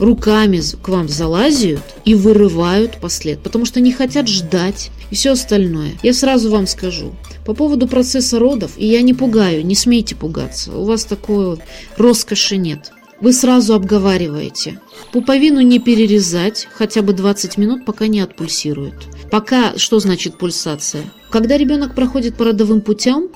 руками 0.00 0.60
к 0.82 0.88
вам 0.88 1.08
залазят 1.08 1.82
и 2.04 2.14
вырывают 2.14 2.96
послед, 3.00 3.40
потому 3.40 3.64
что 3.64 3.80
не 3.80 3.92
хотят 3.92 4.26
ждать 4.26 4.90
и 5.10 5.14
все 5.14 5.32
остальное. 5.32 5.92
Я 6.02 6.12
сразу 6.12 6.50
вам 6.50 6.66
скажу. 6.66 7.12
По 7.44 7.54
поводу 7.54 7.86
процесса 7.86 8.38
родов, 8.38 8.72
и 8.76 8.86
я 8.86 9.02
не 9.02 9.14
пугаю, 9.14 9.64
не 9.64 9.74
смейте 9.74 10.16
пугаться, 10.16 10.72
у 10.72 10.84
вас 10.84 11.04
такой 11.04 11.58
роскоши 11.96 12.56
нет. 12.56 12.92
Вы 13.20 13.34
сразу 13.34 13.74
обговариваете. 13.74 14.80
Пуповину 15.12 15.60
не 15.60 15.78
перерезать 15.78 16.66
хотя 16.72 17.02
бы 17.02 17.12
20 17.12 17.58
минут, 17.58 17.84
пока 17.84 18.06
не 18.06 18.20
отпульсирует. 18.20 18.94
Пока, 19.30 19.76
что 19.76 20.00
значит 20.00 20.38
пульсация? 20.38 21.04
Когда 21.28 21.58
ребенок 21.58 21.94
проходит 21.94 22.36
по 22.36 22.46
родовым 22.46 22.80
путям, 22.80 23.28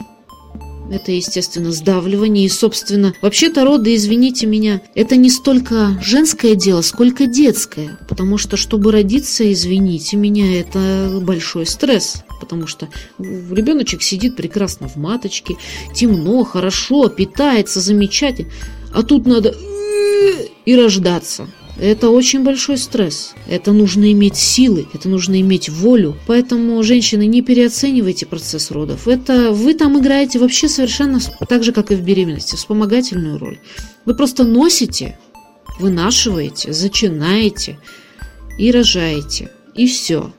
это, 0.91 1.13
естественно, 1.13 1.73
сдавливание. 1.73 2.47
И, 2.47 2.49
собственно, 2.49 3.15
вообще-то 3.21 3.65
роды, 3.65 3.95
извините 3.95 4.47
меня, 4.47 4.81
это 4.95 5.17
не 5.17 5.31
столько 5.31 5.99
женское 6.03 6.55
дело, 6.55 6.83
сколько 6.83 7.27
детское. 7.27 7.99
Потому 8.09 8.39
что, 8.39 8.57
чтобы 8.57 8.93
родиться, 8.93 9.51
извините 9.53 10.17
меня, 10.17 10.61
это 10.61 11.19
большой 11.23 11.67
стресс. 11.67 12.25
Потому 12.41 12.67
что 12.67 12.89
ребеночек 13.19 14.03
сидит 14.03 14.37
прекрасно 14.37 14.89
в 14.89 14.97
маточке, 14.97 15.57
темно, 15.95 16.45
хорошо, 16.45 17.09
питается 17.09 17.81
замечательно. 17.81 18.51
А 18.93 19.03
тут 19.03 19.27
надо 19.27 19.55
и 20.65 20.77
рождаться. 20.77 21.49
Это 21.77 22.11
очень 22.11 22.45
большой 22.45 22.79
стресс. 22.79 23.35
Это 23.49 23.73
нужно 23.73 24.13
иметь 24.13 24.37
силы, 24.37 24.87
это 24.95 25.09
нужно 25.09 25.41
иметь 25.41 25.69
волю. 25.69 26.17
Поэтому, 26.27 26.81
женщины, 26.85 27.27
не 27.27 27.43
переоценивайте 27.43 28.27
процесс 28.27 28.71
родов. 28.71 29.09
Это 29.09 29.51
вы 29.51 29.75
там 29.75 29.99
играете 29.99 30.39
вообще 30.39 30.69
совершенно 30.69 31.19
так 31.49 31.65
же, 31.65 31.73
как 31.73 31.91
и 31.91 31.97
в 31.97 32.03
беременности, 32.03 32.55
вспомогательную 32.55 33.39
роль. 33.39 33.59
Вы 34.05 34.15
просто 34.15 34.45
носите, 34.45 35.19
вынашиваете, 35.81 36.73
зачинаете 36.73 37.79
и 38.57 38.71
рожаете. 38.71 39.51
И 39.75 39.89
все. 39.89 40.33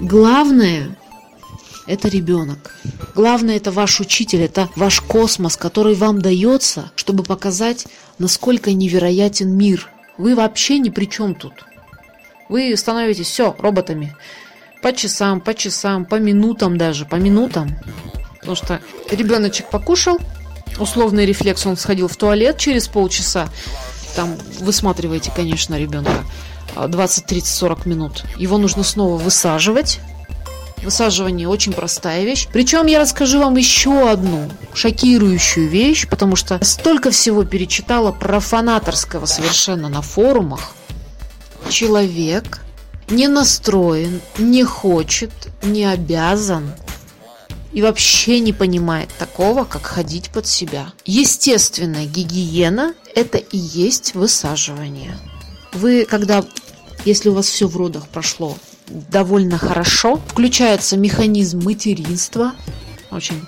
Главное– 0.00 0.96
это 1.86 2.08
ребенок. 2.08 2.74
Главное– 3.14 3.56
это 3.58 3.70
ваш 3.72 4.00
учитель, 4.00 4.40
это 4.40 4.70
ваш 4.74 5.02
космос, 5.02 5.58
который 5.58 5.94
вам 5.94 6.22
дается, 6.22 6.92
чтобы 6.96 7.24
показать, 7.24 7.86
насколько 8.18 8.72
невероятен 8.72 9.54
мир– 9.54 9.90
вы 10.18 10.34
вообще 10.34 10.78
ни 10.78 10.90
при 10.90 11.06
чем 11.06 11.34
тут. 11.34 11.52
Вы 12.48 12.76
становитесь 12.76 13.26
все 13.26 13.54
роботами. 13.58 14.16
По 14.82 14.92
часам, 14.92 15.40
по 15.40 15.54
часам, 15.54 16.04
по 16.04 16.16
минутам 16.16 16.78
даже, 16.78 17.04
по 17.06 17.16
минутам. 17.16 17.76
Потому 18.38 18.54
что 18.54 18.80
ребеночек 19.10 19.68
покушал, 19.70 20.18
условный 20.78 21.26
рефлекс, 21.26 21.66
он 21.66 21.76
сходил 21.76 22.08
в 22.08 22.16
туалет 22.16 22.58
через 22.58 22.86
полчаса. 22.86 23.48
Там 24.14 24.36
высматриваете, 24.60 25.32
конечно, 25.34 25.76
ребенка 25.78 26.24
20, 26.76 27.26
30, 27.26 27.54
40 27.54 27.86
минут. 27.86 28.24
Его 28.36 28.58
нужно 28.58 28.82
снова 28.84 29.16
высаживать. 29.16 30.00
Высаживание 30.86 31.48
очень 31.48 31.72
простая 31.72 32.22
вещь. 32.22 32.46
Причем 32.52 32.86
я 32.86 33.00
расскажу 33.00 33.40
вам 33.40 33.56
еще 33.56 34.08
одну 34.08 34.48
шокирующую 34.72 35.68
вещь, 35.68 36.06
потому 36.06 36.36
что 36.36 36.64
столько 36.64 37.10
всего 37.10 37.42
перечитала 37.42 38.12
профанаторского 38.12 39.26
совершенно 39.26 39.88
на 39.88 40.00
форумах. 40.00 40.76
Человек 41.68 42.60
не 43.10 43.26
настроен, 43.26 44.20
не 44.38 44.62
хочет, 44.62 45.32
не 45.64 45.84
обязан 45.84 46.72
и 47.72 47.82
вообще 47.82 48.38
не 48.38 48.52
понимает 48.52 49.10
такого, 49.18 49.64
как 49.64 49.84
ходить 49.86 50.30
под 50.30 50.46
себя. 50.46 50.92
Естественная 51.04 52.06
гигиена– 52.06 52.94
это 53.16 53.38
и 53.38 53.58
есть 53.58 54.14
высаживание. 54.14 55.18
Вы, 55.72 56.04
когда, 56.04 56.44
если 57.04 57.28
у 57.28 57.34
вас 57.34 57.48
все 57.48 57.66
в 57.66 57.76
родах 57.76 58.06
прошло 58.06 58.56
довольно 58.88 59.58
хорошо. 59.58 60.20
Включается 60.28 60.96
механизм 60.96 61.62
материнства. 61.62 62.52
Очень 63.10 63.42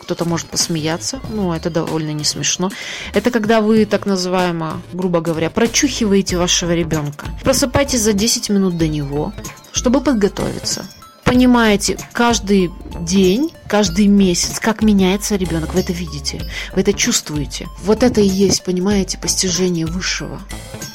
кто-то 0.00 0.24
может 0.24 0.46
посмеяться, 0.46 1.20
но 1.30 1.54
это 1.54 1.68
довольно 1.68 2.12
не 2.12 2.24
смешно. 2.24 2.70
Это 3.12 3.30
когда 3.30 3.60
вы, 3.60 3.84
так 3.84 4.06
называемо, 4.06 4.80
грубо 4.92 5.20
говоря, 5.20 5.50
прочухиваете 5.50 6.36
вашего 6.38 6.72
ребенка. 6.74 7.26
Просыпайтесь 7.42 8.00
за 8.00 8.12
10 8.12 8.50
минут 8.50 8.78
до 8.78 8.86
него, 8.86 9.32
чтобы 9.72 10.00
подготовиться 10.00 10.86
понимаете 11.30 11.96
каждый 12.12 12.72
день, 13.02 13.52
каждый 13.68 14.08
месяц, 14.08 14.58
как 14.58 14.82
меняется 14.82 15.36
ребенок. 15.36 15.74
Вы 15.74 15.80
это 15.80 15.92
видите, 15.92 16.42
вы 16.74 16.80
это 16.80 16.92
чувствуете. 16.92 17.68
Вот 17.84 18.02
это 18.02 18.20
и 18.20 18.26
есть, 18.26 18.64
понимаете, 18.64 19.16
постижение 19.16 19.86
высшего. 19.86 20.40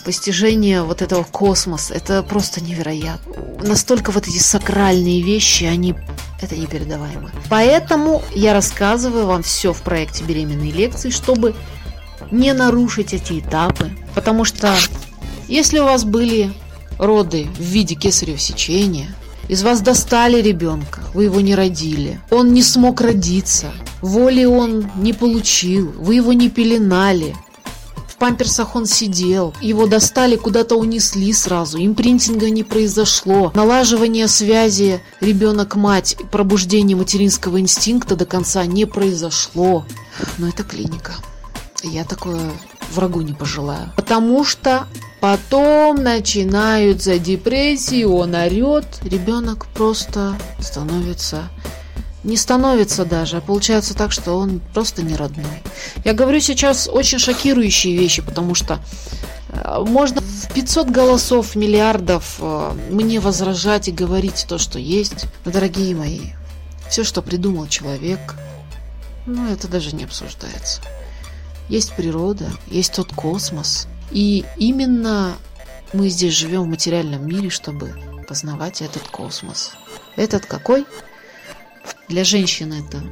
Постижение 0.03 0.83
вот 0.83 1.01
этого 1.01 1.23
космоса. 1.23 1.93
Это 1.93 2.21
просто 2.21 2.61
невероятно. 2.61 3.33
Настолько 3.65 4.11
вот 4.11 4.27
эти 4.27 4.37
сакральные 4.37 5.21
вещи, 5.21 5.63
они 5.63 5.95
это 6.41 6.57
непередаваемо. 6.57 7.31
Поэтому 7.49 8.21
я 8.33 8.53
рассказываю 8.53 9.27
вам 9.27 9.41
все 9.41 9.71
в 9.71 9.81
проекте 9.83 10.25
беременной 10.25 10.71
лекции, 10.71 11.11
чтобы 11.11 11.55
не 12.29 12.51
нарушить 12.51 13.13
эти 13.13 13.39
этапы. 13.39 13.89
Потому 14.13 14.43
что 14.43 14.75
если 15.47 15.79
у 15.79 15.85
вас 15.85 16.03
были 16.03 16.51
роды 16.99 17.47
в 17.57 17.61
виде 17.61 17.95
кесарево 17.95 18.37
сечения, 18.37 19.15
из 19.47 19.63
вас 19.63 19.81
достали 19.81 20.41
ребенка, 20.41 21.01
вы 21.13 21.25
его 21.25 21.41
не 21.41 21.55
родили. 21.55 22.19
Он 22.31 22.53
не 22.53 22.63
смог 22.63 23.01
родиться. 23.01 23.71
Воли 24.01 24.45
он 24.45 24.89
не 24.97 25.13
получил, 25.13 25.91
вы 25.97 26.15
его 26.15 26.33
не 26.33 26.49
пеленали. 26.49 27.35
В 28.07 28.17
памперсах 28.17 28.77
он 28.77 28.85
сидел, 28.85 29.53
его 29.59 29.87
достали, 29.87 30.37
куда-то 30.37 30.75
унесли 30.75 31.33
сразу, 31.33 31.77
импринтинга 31.77 32.49
не 32.49 32.63
произошло, 32.63 33.51
налаживание 33.53 34.29
связи 34.29 35.01
ребенок-мать, 35.19 36.15
пробуждение 36.31 36.95
материнского 36.95 37.59
инстинкта 37.59 38.15
до 38.15 38.25
конца 38.25 38.65
не 38.65 38.85
произошло. 38.85 39.85
Но 40.37 40.47
это 40.47 40.63
клиника. 40.63 41.11
Я 41.83 42.05
такое 42.05 42.39
врагу 42.93 43.19
не 43.19 43.33
пожелаю. 43.33 43.91
Потому 43.97 44.45
что 44.45 44.87
потом 45.19 46.03
начинаются 46.03 47.19
депрессии, 47.19 48.03
он 48.03 48.35
орет, 48.35 48.85
ребенок 49.03 49.67
просто 49.67 50.35
становится 50.59 51.49
не 52.25 52.37
становится 52.37 53.05
даже, 53.05 53.37
а 53.37 53.41
получается 53.41 53.95
так, 53.95 54.11
что 54.11 54.33
он 54.33 54.59
просто 54.73 55.03
не 55.03 55.15
родной. 55.15 55.45
Я 56.03 56.13
говорю 56.13 56.39
сейчас 56.39 56.89
очень 56.91 57.19
шокирующие 57.19 57.95
вещи, 57.95 58.21
потому 58.23 58.55
что 58.55 58.79
э, 59.49 59.83
можно 59.87 60.21
в 60.21 60.53
500 60.53 60.89
голосов, 60.89 61.55
миллиардов 61.55 62.37
э, 62.39 62.71
мне 62.89 63.19
возражать 63.19 63.87
и 63.87 63.91
говорить 63.91 64.45
то, 64.49 64.57
что 64.57 64.79
есть. 64.79 65.27
Но, 65.45 65.51
дорогие 65.51 65.95
мои, 65.95 66.31
все, 66.89 67.03
что 67.03 67.21
придумал 67.21 67.67
человек, 67.67 68.35
ну, 69.27 69.51
это 69.51 69.67
даже 69.67 69.95
не 69.95 70.03
обсуждается. 70.03 70.81
Есть 71.69 71.93
природа, 71.95 72.49
есть 72.67 72.93
тот 72.93 73.13
космос. 73.13 73.87
И 74.11 74.45
именно 74.57 75.37
мы 75.93 76.09
здесь 76.09 76.33
живем 76.33 76.63
в 76.63 76.67
материальном 76.67 77.27
мире, 77.27 77.49
чтобы 77.49 77.93
познавать 78.27 78.81
этот 78.81 79.03
космос. 79.07 79.73
Этот 80.15 80.45
какой? 80.45 80.85
Для 82.07 82.23
женщины 82.23 82.83
это 82.87 83.03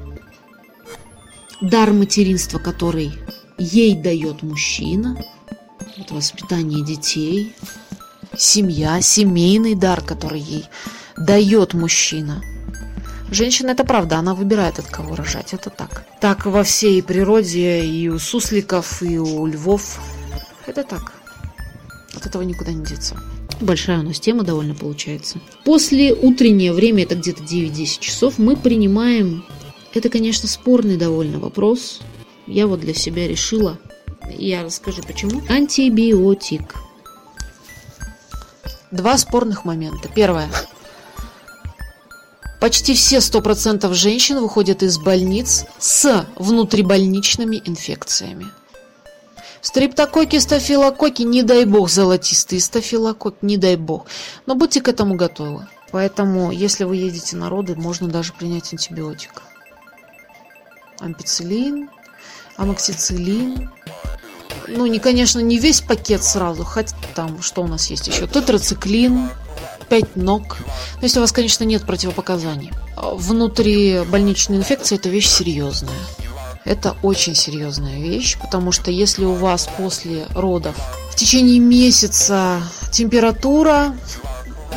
дар 1.62 1.94
материнства, 1.94 2.60
который 2.60 3.14
ей 3.58 3.96
дает 3.96 4.44
мужчина, 4.44 5.18
это 5.98 6.14
воспитание 6.14 6.84
детей, 6.84 7.56
семья, 8.38 9.02
семейный 9.02 9.76
дар, 9.76 10.02
который 10.02 10.40
ей 10.40 10.66
дает 11.18 11.74
мужчина. 11.74 12.42
Женщина 13.32 13.72
это 13.72 13.84
правда, 13.84 14.18
она 14.18 14.36
выбирает 14.36 14.80
от 14.80 14.88
кого 14.88 15.16
рожать, 15.16 15.54
это 15.54 15.70
так. 15.70 16.06
Так 16.20 16.46
во 16.46 16.64
всей 16.64 17.02
природе 17.02 17.86
и 17.86 18.08
у 18.10 18.20
сусликов, 18.20 19.02
и 19.02 19.18
у 19.18 19.46
львов. 19.46 20.00
Это 20.66 20.84
так. 20.84 21.14
От 22.16 22.26
этого 22.26 22.42
никуда 22.44 22.72
не 22.72 22.86
деться. 22.86 23.18
Большая 23.60 24.00
у 24.00 24.04
нас 24.04 24.20
тема 24.20 24.44
довольно 24.44 24.76
получается. 24.76 25.40
После 25.64 26.14
утреннее 26.14 26.74
время, 26.74 27.04
это 27.04 27.16
где-то 27.16 27.44
9-10 27.44 28.00
часов, 28.00 28.38
мы 28.38 28.56
принимаем... 28.56 29.46
Это, 29.94 30.10
конечно, 30.10 30.50
спорный 30.50 30.98
довольно 30.98 31.40
вопрос. 31.40 32.02
Я 32.48 32.66
вот 32.68 32.80
для 32.80 32.94
себя 32.94 33.28
решила. 33.28 33.78
Я 34.30 34.64
расскажу 34.64 35.04
почему. 35.04 35.42
Антибиотик. 35.50 36.76
Два 38.90 39.18
спорных 39.18 39.66
момента. 39.66 40.10
Первое. 40.14 40.50
Почти 42.60 42.94
все 42.94 43.18
100% 43.18 43.94
женщин 43.94 44.40
выходят 44.40 44.84
из 44.84 44.98
больниц 44.98 45.66
с 45.80 46.26
внутрибольничными 46.38 47.62
инфекциями. 47.66 48.48
Стриптококи, 49.64 50.40
стафилококи, 50.40 51.22
не 51.22 51.42
дай 51.42 51.64
бог, 51.64 51.90
золотистые 51.90 52.60
стафилококи, 52.60 53.38
не 53.42 53.56
дай 53.56 53.78
бог. 53.78 54.08
Но 54.46 54.56
будьте 54.56 54.82
к 54.82 54.90
этому 54.90 55.16
готовы. 55.16 55.66
Поэтому, 55.92 56.52
если 56.52 56.84
вы 56.84 56.98
едете 56.98 57.38
на 57.38 57.50
роды, 57.50 57.76
можно 57.76 58.10
даже 58.10 58.34
принять 58.34 58.74
антибиотик. 58.74 59.42
Ампицилин, 61.00 61.90
амоксициллин. 62.58 63.72
Ну, 64.68 64.86
не, 64.86 65.00
конечно, 65.00 65.40
не 65.40 65.58
весь 65.58 65.80
пакет 65.80 66.24
сразу, 66.24 66.66
хотя 66.66 66.96
там, 67.16 67.42
что 67.42 67.64
у 67.64 67.68
нас 67.68 67.90
есть 67.90 68.08
еще? 68.08 68.28
Тетрациклин, 68.28 69.30
5 69.88 70.18
ног. 70.18 70.58
Но 70.98 71.04
если 71.04 71.20
у 71.20 71.22
вас, 71.22 71.32
конечно, 71.32 71.64
нет 71.64 71.84
противопоказаний. 71.84 72.72
Внутри 72.98 74.02
больничной 74.10 74.58
инфекции 74.58 74.96
это 74.98 75.08
вещь 75.08 75.30
серьезная. 75.30 75.94
Это 76.66 76.96
очень 77.04 77.36
серьезная 77.36 78.00
вещь, 78.00 78.38
потому 78.40 78.72
что 78.72 78.90
если 78.92 79.26
у 79.26 79.34
вас 79.34 79.70
после 79.78 80.28
родов 80.34 80.76
в 81.12 81.16
течение 81.16 81.60
месяца 81.60 82.62
температура 82.92 83.96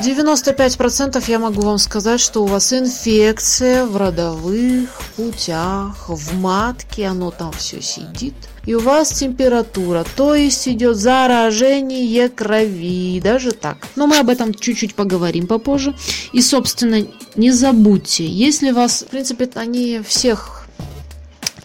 95% 0.02 1.24
я 1.28 1.38
могу 1.38 1.62
вам 1.62 1.78
сказать, 1.78 2.20
что 2.20 2.42
у 2.42 2.46
вас 2.46 2.72
инфекция 2.72 3.86
в 3.86 3.96
родовых 3.96 4.90
путях, 5.16 6.08
в 6.08 6.38
матке, 6.38 7.06
оно 7.06 7.30
там 7.30 7.52
все 7.52 7.80
сидит. 7.80 8.34
И 8.66 8.74
у 8.74 8.80
вас 8.80 9.12
температура, 9.12 10.04
то 10.16 10.34
есть 10.34 10.68
идет 10.68 10.96
заражение 10.96 12.28
крови, 12.28 13.20
даже 13.20 13.52
так. 13.52 13.78
Но 13.96 14.06
мы 14.06 14.18
об 14.18 14.28
этом 14.28 14.52
чуть-чуть 14.52 14.94
поговорим 14.94 15.46
попозже. 15.46 15.94
И, 16.32 16.42
собственно, 16.42 17.06
не 17.36 17.50
забудьте, 17.52 18.26
если 18.26 18.72
вас, 18.72 19.02
в 19.02 19.06
принципе, 19.06 19.48
они 19.54 20.00
всех 20.06 20.65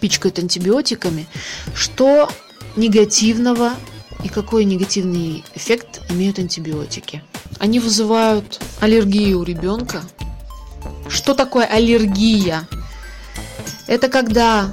пичкают 0.01 0.39
антибиотиками, 0.39 1.27
что 1.73 2.29
негативного 2.75 3.71
и 4.23 4.29
какой 4.29 4.65
негативный 4.65 5.45
эффект 5.55 6.01
имеют 6.09 6.39
антибиотики. 6.39 7.23
Они 7.59 7.79
вызывают 7.79 8.59
аллергию 8.81 9.39
у 9.39 9.43
ребенка. 9.43 10.01
Что 11.07 11.33
такое 11.33 11.65
аллергия? 11.65 12.67
Это 13.87 14.09
когда 14.09 14.69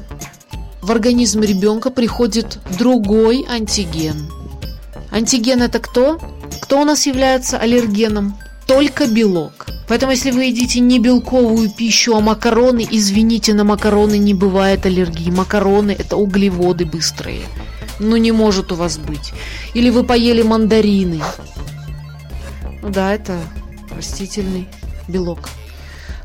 в 0.80 0.90
организм 0.90 1.42
ребенка 1.42 1.90
приходит 1.90 2.58
другой 2.78 3.44
антиген. 3.48 4.30
Антиген 5.10 5.62
это 5.62 5.78
кто? 5.80 6.18
Кто 6.62 6.80
у 6.80 6.84
нас 6.84 7.06
является 7.06 7.58
аллергеном? 7.58 8.36
Только 8.68 9.06
белок. 9.06 9.66
Поэтому, 9.88 10.12
если 10.12 10.30
вы 10.30 10.44
едите 10.44 10.80
не 10.80 10.98
белковую 10.98 11.70
пищу, 11.70 12.14
а 12.14 12.20
макароны, 12.20 12.86
извините, 12.90 13.54
на 13.54 13.64
макароны 13.64 14.18
не 14.18 14.34
бывает 14.34 14.84
аллергии. 14.84 15.30
Макароны– 15.30 15.96
это 15.98 16.16
углеводы 16.16 16.84
быстрые. 16.84 17.40
Ну, 17.98 18.16
не 18.18 18.30
может 18.30 18.70
у 18.70 18.74
вас 18.74 18.98
быть. 18.98 19.32
Или 19.72 19.88
вы 19.88 20.04
поели 20.04 20.42
мандарины. 20.42 21.22
Ну 22.82 22.90
да, 22.90 23.14
это 23.14 23.40
растительный 23.96 24.68
белок. 25.08 25.48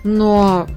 Но 0.03 0.67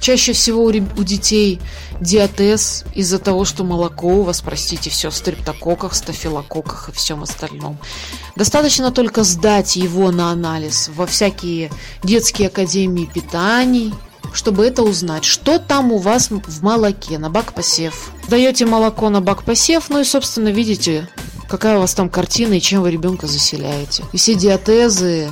чаще 0.00 0.32
всего 0.32 0.64
у, 0.64 1.04
детей 1.04 1.60
диатез 2.00 2.84
из-за 2.94 3.18
того, 3.18 3.44
что 3.44 3.64
молоко 3.64 4.08
у 4.08 4.22
вас, 4.22 4.40
простите, 4.40 4.88
все 4.90 5.10
в 5.10 5.14
стрептококках, 5.14 5.94
стафилококках 5.94 6.88
и 6.88 6.92
всем 6.92 7.22
остальном. 7.22 7.78
Достаточно 8.36 8.90
только 8.90 9.22
сдать 9.22 9.76
его 9.76 10.10
на 10.10 10.32
анализ 10.32 10.90
во 10.94 11.06
всякие 11.06 11.70
детские 12.02 12.48
академии 12.48 13.08
питаний, 13.12 13.92
чтобы 14.32 14.64
это 14.66 14.82
узнать, 14.82 15.24
что 15.24 15.58
там 15.58 15.92
у 15.92 15.98
вас 15.98 16.30
в 16.30 16.62
молоке 16.62 17.18
на 17.18 17.28
бак 17.30 17.52
посев. 17.52 18.12
Даете 18.28 18.64
молоко 18.64 19.10
на 19.10 19.20
бак 19.20 19.44
посев, 19.44 19.90
ну 19.90 20.00
и, 20.00 20.04
собственно, 20.04 20.48
видите, 20.48 21.08
какая 21.48 21.76
у 21.76 21.80
вас 21.80 21.94
там 21.94 22.08
картина 22.08 22.54
и 22.54 22.60
чем 22.60 22.82
вы 22.82 22.92
ребенка 22.92 23.26
заселяете. 23.26 24.04
И 24.12 24.16
все 24.16 24.34
диатезы, 24.34 25.28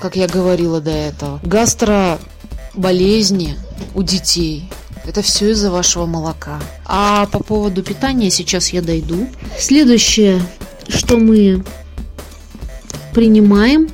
как 0.00 0.16
я 0.16 0.28
говорила 0.28 0.80
до 0.80 0.90
этого, 0.90 1.40
гастроболезни 1.42 3.56
у 3.94 4.02
детей– 4.02 4.70
это 5.06 5.22
все 5.22 5.50
из-за 5.50 5.70
вашего 5.70 6.06
молока. 6.06 6.60
А 6.84 7.26
по 7.26 7.38
поводу 7.40 7.82
питания 7.82 8.30
сейчас 8.30 8.70
я 8.70 8.82
дойду. 8.82 9.28
Следующее, 9.58 10.40
что 10.88 11.18
мы 11.18 11.64
принимаем 13.14 13.88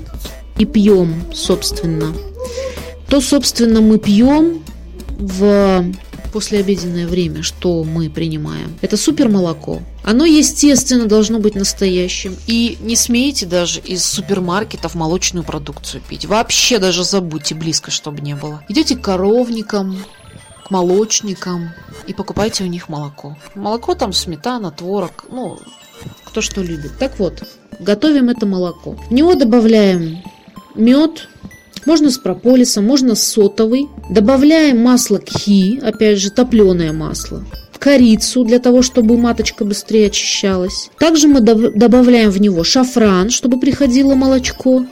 и 0.59 0.65
пьем, 0.65 1.25
собственно, 1.33 2.15
то, 3.09 3.21
собственно, 3.21 3.81
мы 3.81 3.99
пьем 3.99 4.63
в 5.19 5.85
послеобеденное 6.33 7.07
время, 7.07 7.43
что 7.43 7.85
мы 7.85 8.09
принимаем. 8.09 8.75
Это 8.81 8.97
супер 8.97 9.29
молоко. 9.29 9.83
Оно, 10.03 10.25
естественно, 10.25 11.07
должно 11.07 11.39
быть 11.39 11.55
настоящим. 11.55 12.37
И 12.47 12.79
не 12.81 12.97
смейте 12.97 13.47
даже 13.47 13.81
из 13.81 14.05
супермаркетов 14.05 14.95
молочную 14.95 15.45
продукцию 15.45 16.03
пить. 16.09 16.25
Вообще 16.25 16.79
даже 16.79 17.05
забудьте 17.05 17.55
близко, 17.55 17.91
чтобы 17.91 18.23
не 18.23 18.35
было. 18.35 18.65
Идете 18.69 18.97
к 18.97 19.03
коровникам, 19.03 20.03
молочникам 20.73 21.71
и 22.07 22.15
покупайте 22.15 22.65
у 22.65 22.67
них 22.67 22.89
молоко. 22.89 23.37
Молоко 23.55 23.95
там 23.95 24.13
сметана, 24.13 24.71
творог, 24.71 25.27
ну, 25.31 25.59
кто 26.25 26.41
что 26.41 26.63
любит. 26.63 26.93
Так 26.99 27.19
вот, 27.19 27.45
готовим 27.79 28.31
это 28.31 28.47
молоко. 28.47 28.97
В 29.09 29.13
него 29.13 29.35
добавляем 29.35 30.23
мед, 30.75 31.29
можно 31.85 32.11
с 32.11 32.19
прополисом, 32.19 32.87
можно 32.87 33.15
с 33.15 33.23
сотовой. 33.23 33.89
Добавляем 34.09 34.81
масло 34.81 35.19
кхи, 35.19 35.79
опять 35.83 36.19
же 36.19 36.31
топленое 36.31 36.93
масло. 36.93 37.45
Корицу 37.79 38.45
для 38.45 38.61
того, 38.61 38.81
чтобы 38.83 39.19
маточка 39.19 39.65
быстрее 39.65 40.07
очищалась. 40.07 40.89
Также 41.01 41.27
мы 41.27 41.41
добавляем 41.41 42.31
в 42.31 42.41
него 42.41 42.63
шафран, 42.63 43.31
чтобы 43.31 43.59
приходило 43.59 44.15
молочко. 44.15 44.87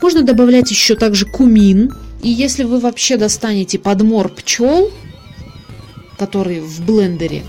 Можно 0.00 0.22
добавлять 0.22 0.68
еще 0.70 0.96
также 0.96 1.24
кумин. 1.24 1.94
И 2.20 2.28
если 2.28 2.64
вы 2.64 2.80
вообще 2.80 3.16
достанете 3.16 3.78
подмор 3.78 4.28
пчел, 4.28 4.90
который 6.22 6.60
в 6.60 6.82
блендере 6.82 7.42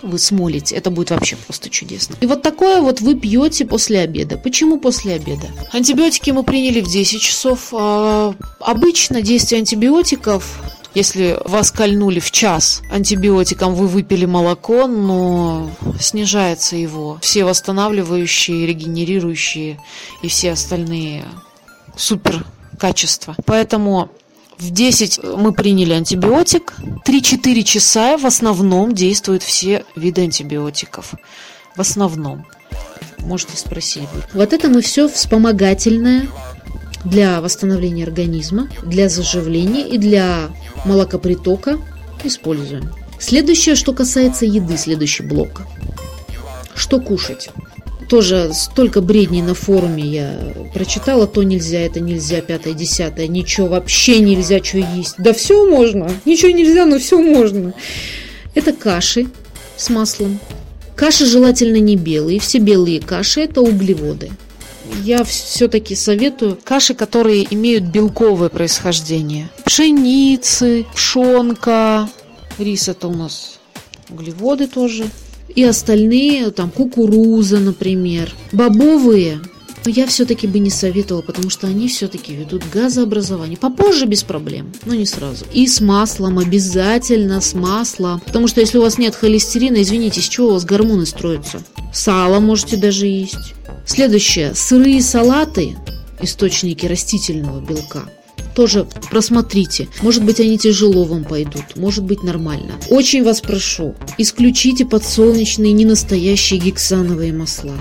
вы 0.00 0.20
смолите. 0.20 0.76
Это 0.76 0.90
будет 0.90 1.10
вообще 1.10 1.34
просто 1.34 1.68
чудесно. 1.70 2.14
И 2.20 2.26
вот 2.26 2.40
такое 2.40 2.80
вот 2.80 3.00
вы 3.00 3.16
пьете 3.16 3.66
после 3.66 3.98
обеда. 3.98 4.38
Почему 4.38 4.78
после 4.78 5.14
обеда? 5.14 5.48
Антибиотики 5.72 6.30
мы 6.30 6.44
приняли 6.44 6.80
в 6.80 6.88
10 6.88 7.20
часов. 7.20 7.70
А 7.72 8.32
обычно 8.60 9.22
действие 9.22 9.58
антибиотиков 9.58 10.60
если 10.94 11.38
вас 11.44 11.70
кольнули 11.70 12.18
в 12.18 12.30
час 12.30 12.82
антибиотиком, 12.90 13.74
вы 13.74 13.88
выпили 13.88 14.24
молоко, 14.24 14.86
но 14.86 15.70
снижается 16.00 16.76
его. 16.76 17.18
Все 17.20 17.44
восстанавливающие, 17.44 18.66
регенерирующие 18.66 19.80
и 20.22 20.28
все 20.28 20.52
остальные 20.52 21.24
супер 21.96 22.44
качества. 22.78 23.36
Поэтому 23.44 24.10
в 24.58 24.70
10 24.70 25.20
мы 25.36 25.52
приняли 25.52 25.92
антибиотик, 25.92 26.74
3-4 27.04 27.62
часа 27.62 28.18
в 28.18 28.26
основном 28.26 28.94
действуют 28.94 29.42
все 29.42 29.84
виды 29.94 30.22
антибиотиков. 30.22 31.14
В 31.76 31.80
основном. 31.80 32.46
Можете 33.18 33.56
спросить. 33.56 34.08
Вот 34.34 34.52
это 34.52 34.68
мы 34.68 34.80
все 34.80 35.08
вспомогательное 35.08 36.28
для 37.04 37.40
восстановления 37.40 38.04
организма, 38.04 38.68
для 38.84 39.08
заживления 39.08 39.86
и 39.86 39.98
для 39.98 40.50
молокопритока 40.84 41.78
используем. 42.24 42.92
Следующее, 43.18 43.74
что 43.74 43.92
касается 43.92 44.44
еды, 44.44 44.76
следующий 44.76 45.22
блок. 45.22 45.62
Что 46.74 47.00
кушать? 47.00 47.50
Тоже 48.08 48.50
столько 48.54 49.00
бредней 49.00 49.42
на 49.42 49.54
форуме 49.54 50.02
я 50.02 50.54
прочитала, 50.72 51.26
то 51.26 51.42
нельзя, 51.42 51.80
это 51.80 52.00
нельзя, 52.00 52.40
пятое, 52.40 52.72
десятое, 52.72 53.28
ничего 53.28 53.68
вообще 53.68 54.20
нельзя, 54.20 54.62
что 54.62 54.78
есть. 54.78 55.14
Да 55.18 55.32
все 55.32 55.68
можно, 55.68 56.10
ничего 56.24 56.50
нельзя, 56.50 56.86
но 56.86 56.98
все 56.98 57.20
можно. 57.20 57.74
Это 58.54 58.72
каши 58.72 59.28
с 59.76 59.90
маслом. 59.90 60.40
Каши 60.96 61.26
желательно 61.26 61.76
не 61.76 61.96
белые, 61.96 62.40
все 62.40 62.58
белые 62.58 63.00
каши 63.00 63.42
это 63.42 63.60
углеводы. 63.60 64.30
Я 65.04 65.22
все-таки 65.22 65.94
советую 65.94 66.58
каши, 66.64 66.94
которые 66.94 67.46
имеют 67.54 67.84
белковое 67.84 68.48
происхождение. 68.48 69.50
Пшеницы, 69.64 70.86
пшенка, 70.94 72.08
рис 72.58 72.88
это 72.88 73.08
у 73.08 73.14
нас 73.14 73.58
углеводы 74.10 74.66
тоже 74.66 75.04
и 75.54 75.64
остальные, 75.64 76.50
там, 76.50 76.70
кукуруза, 76.70 77.58
например. 77.58 78.32
Бобовые 78.52 79.40
но 79.84 79.94
я 79.94 80.06
все-таки 80.06 80.46
бы 80.46 80.58
не 80.58 80.68
советовала, 80.68 81.22
потому 81.22 81.48
что 81.48 81.66
они 81.66 81.88
все-таки 81.88 82.34
ведут 82.34 82.62
газообразование. 82.70 83.56
Попозже 83.56 84.04
без 84.04 84.22
проблем, 84.22 84.70
но 84.84 84.94
не 84.94 85.06
сразу. 85.06 85.46
И 85.52 85.66
с 85.66 85.80
маслом, 85.80 86.38
обязательно 86.38 87.40
с 87.40 87.54
маслом. 87.54 88.20
Потому 88.20 88.48
что 88.48 88.60
если 88.60 88.76
у 88.76 88.82
вас 88.82 88.98
нет 88.98 89.14
холестерина, 89.14 89.80
извините, 89.80 90.20
с 90.20 90.28
чего 90.28 90.48
у 90.48 90.52
вас 90.52 90.66
гормоны 90.66 91.06
строятся? 91.06 91.62
Сало 91.92 92.38
можете 92.38 92.76
даже 92.76 93.06
есть. 93.06 93.54
Следующее. 93.86 94.54
Сырые 94.54 95.00
салаты, 95.00 95.76
источники 96.20 96.84
растительного 96.84 97.60
белка 97.60 98.02
тоже 98.58 98.88
просмотрите. 99.08 99.86
Может 100.02 100.24
быть, 100.24 100.40
они 100.40 100.58
тяжело 100.58 101.04
вам 101.04 101.22
пойдут, 101.22 101.76
может 101.76 102.02
быть, 102.02 102.24
нормально. 102.24 102.72
Очень 102.90 103.22
вас 103.22 103.40
прошу, 103.40 103.94
исключите 104.18 104.84
подсолнечные 104.84 105.72
ненастоящие 105.72 106.58
гексановые 106.58 107.32
масла. 107.32 107.76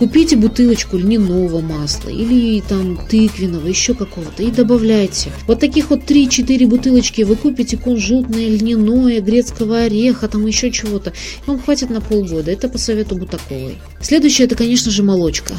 Купите 0.00 0.34
бутылочку 0.34 0.96
льняного 0.96 1.60
масла 1.60 2.08
или 2.08 2.62
там 2.62 2.98
тыквенного, 3.06 3.66
еще 3.66 3.92
какого-то 3.92 4.42
и 4.42 4.50
добавляйте. 4.50 5.30
Вот 5.46 5.60
таких 5.60 5.90
вот 5.90 6.10
3-4 6.10 6.66
бутылочки 6.66 7.20
вы 7.20 7.36
купите 7.36 7.76
кунжутное, 7.76 8.48
льняное, 8.48 9.20
грецкого 9.20 9.80
ореха, 9.80 10.26
там 10.26 10.46
еще 10.46 10.70
чего-то. 10.70 11.12
Вам 11.44 11.60
хватит 11.60 11.90
на 11.90 12.00
полгода. 12.00 12.50
Это 12.50 12.70
по 12.70 12.78
совету 12.78 13.14
Бутаковой. 13.14 13.76
Следующее 14.00 14.46
это, 14.46 14.56
конечно 14.56 14.90
же, 14.90 15.02
молочка. 15.02 15.52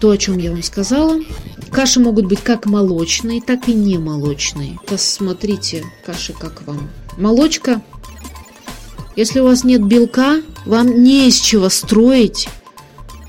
То, 0.00 0.08
о 0.08 0.16
чем 0.16 0.38
я 0.38 0.52
вам 0.52 0.62
сказала. 0.62 1.20
Каши 1.70 2.00
могут 2.00 2.24
быть 2.24 2.40
как 2.40 2.64
молочные, 2.64 3.42
так 3.42 3.68
и 3.68 3.74
не 3.74 3.98
молочные. 3.98 4.78
Посмотрите, 4.86 5.84
каши 6.06 6.32
как 6.32 6.66
вам. 6.66 6.88
Молочка. 7.18 7.82
Если 9.16 9.40
у 9.40 9.44
вас 9.44 9.64
нет 9.64 9.84
белка, 9.84 10.40
вам 10.64 11.04
не 11.04 11.28
из 11.28 11.38
чего 11.38 11.68
строить 11.68 12.48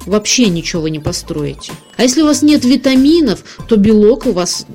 вообще 0.06 0.48
ничего 0.48 0.88
не 0.88 1.00
построите. 1.00 1.74
А 1.98 2.04
если 2.04 2.22
у 2.22 2.26
вас 2.26 2.42
нет 2.42 2.66
витаминов, 2.66 3.44
то 3.68 3.78
белок 3.78 4.26
у 4.26 4.32
вас 4.32 4.66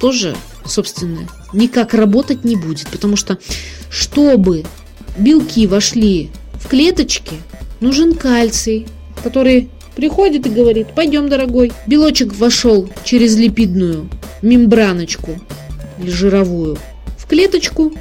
тоже, 0.00 0.36
собственно, 0.64 1.28
никак 1.52 1.94
работать 1.94 2.44
не 2.44 2.56
будет. 2.56 2.88
Потому 2.88 3.16
что, 3.16 3.38
чтобы 3.90 4.64
белки 5.16 5.66
вошли 5.66 6.30
в 6.54 6.68
клеточки, 6.68 7.36
нужен 7.80 8.14
кальций, 8.14 8.86
который 9.22 9.70
приходит 9.96 10.46
и 10.46 10.50
говорит, 10.50 10.94
пойдем, 10.94 11.28
дорогой. 11.28 11.72
Белочек 11.86 12.34
вошел 12.34 12.88
через 13.04 13.36
липидную 13.36 14.08
мембраночку 14.42 15.40
или 16.00 16.10
жировую 16.10 16.78
в 17.18 17.26
клеточку, 17.26 17.92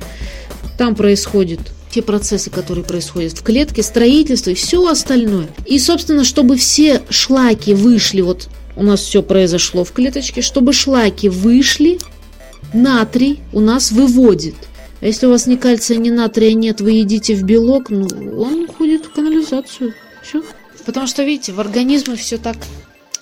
там 0.78 0.96
происходит 0.96 1.60
те 1.92 2.02
процессы, 2.02 2.50
которые 2.50 2.84
происходят 2.84 3.34
в 3.34 3.44
клетке, 3.44 3.84
строительство 3.84 4.52
и 4.52 4.56
все 4.56 4.86
остальное. 4.88 5.48
И, 5.66 5.80
собственно, 5.80 6.24
чтобы 6.24 6.58
все 6.58 7.02
шлаки 7.10 7.74
вышли, 7.74 8.22
вот 8.22 8.50
у 8.76 8.84
нас 8.84 9.02
все 9.02 9.24
произошло 9.24 9.84
в 9.84 9.92
клеточке, 9.92 10.42
чтобы 10.42 10.74
шлаки 10.74 11.30
вышли, 11.30 12.00
натрий 12.74 13.40
у 13.54 13.60
нас 13.60 13.92
выводит. 13.92 14.56
А 15.00 15.06
если 15.06 15.28
у 15.28 15.30
вас 15.30 15.48
ни 15.48 15.56
кальция, 15.56 15.98
ни 15.98 16.10
натрия 16.10 16.54
нет, 16.54 16.82
вы 16.82 16.92
едите 16.92 17.36
в 17.36 17.44
белок, 17.44 17.90
ну, 17.90 18.08
он 18.40 18.64
уходит 18.64 19.06
в 19.06 19.12
канализацию. 19.12 19.94
Все. 20.24 20.44
Потому 20.86 21.08
что, 21.08 21.24
видите, 21.24 21.54
в 21.54 21.60
организме 21.60 22.16
все 22.16 22.38
так 22.38 22.58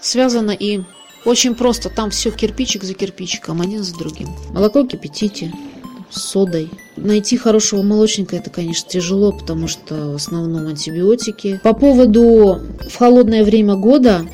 связано 0.01 0.51
и 0.51 0.81
очень 1.25 1.55
просто. 1.55 1.89
Там 1.89 2.11
все 2.11 2.31
кирпичик 2.31 2.83
за 2.83 2.93
кирпичиком, 2.93 3.61
один 3.61 3.83
за 3.83 3.97
другим. 3.97 4.29
Молоко 4.51 4.85
кипятите, 4.85 5.51
содой. 6.15 6.69
Найти 6.95 7.37
хорошего 7.37 7.81
молочника 7.81 8.35
это, 8.35 8.49
конечно, 8.49 8.89
тяжело, 8.89 9.31
потому 9.31 9.67
что 9.67 10.11
в 10.11 10.15
основном 10.15 10.67
антибиотики. 10.67 11.59
По 11.63 11.73
поводу 11.73 12.61
в 12.89 12.95
холодное 12.95 13.43
время 13.43 13.75
года 13.75 14.25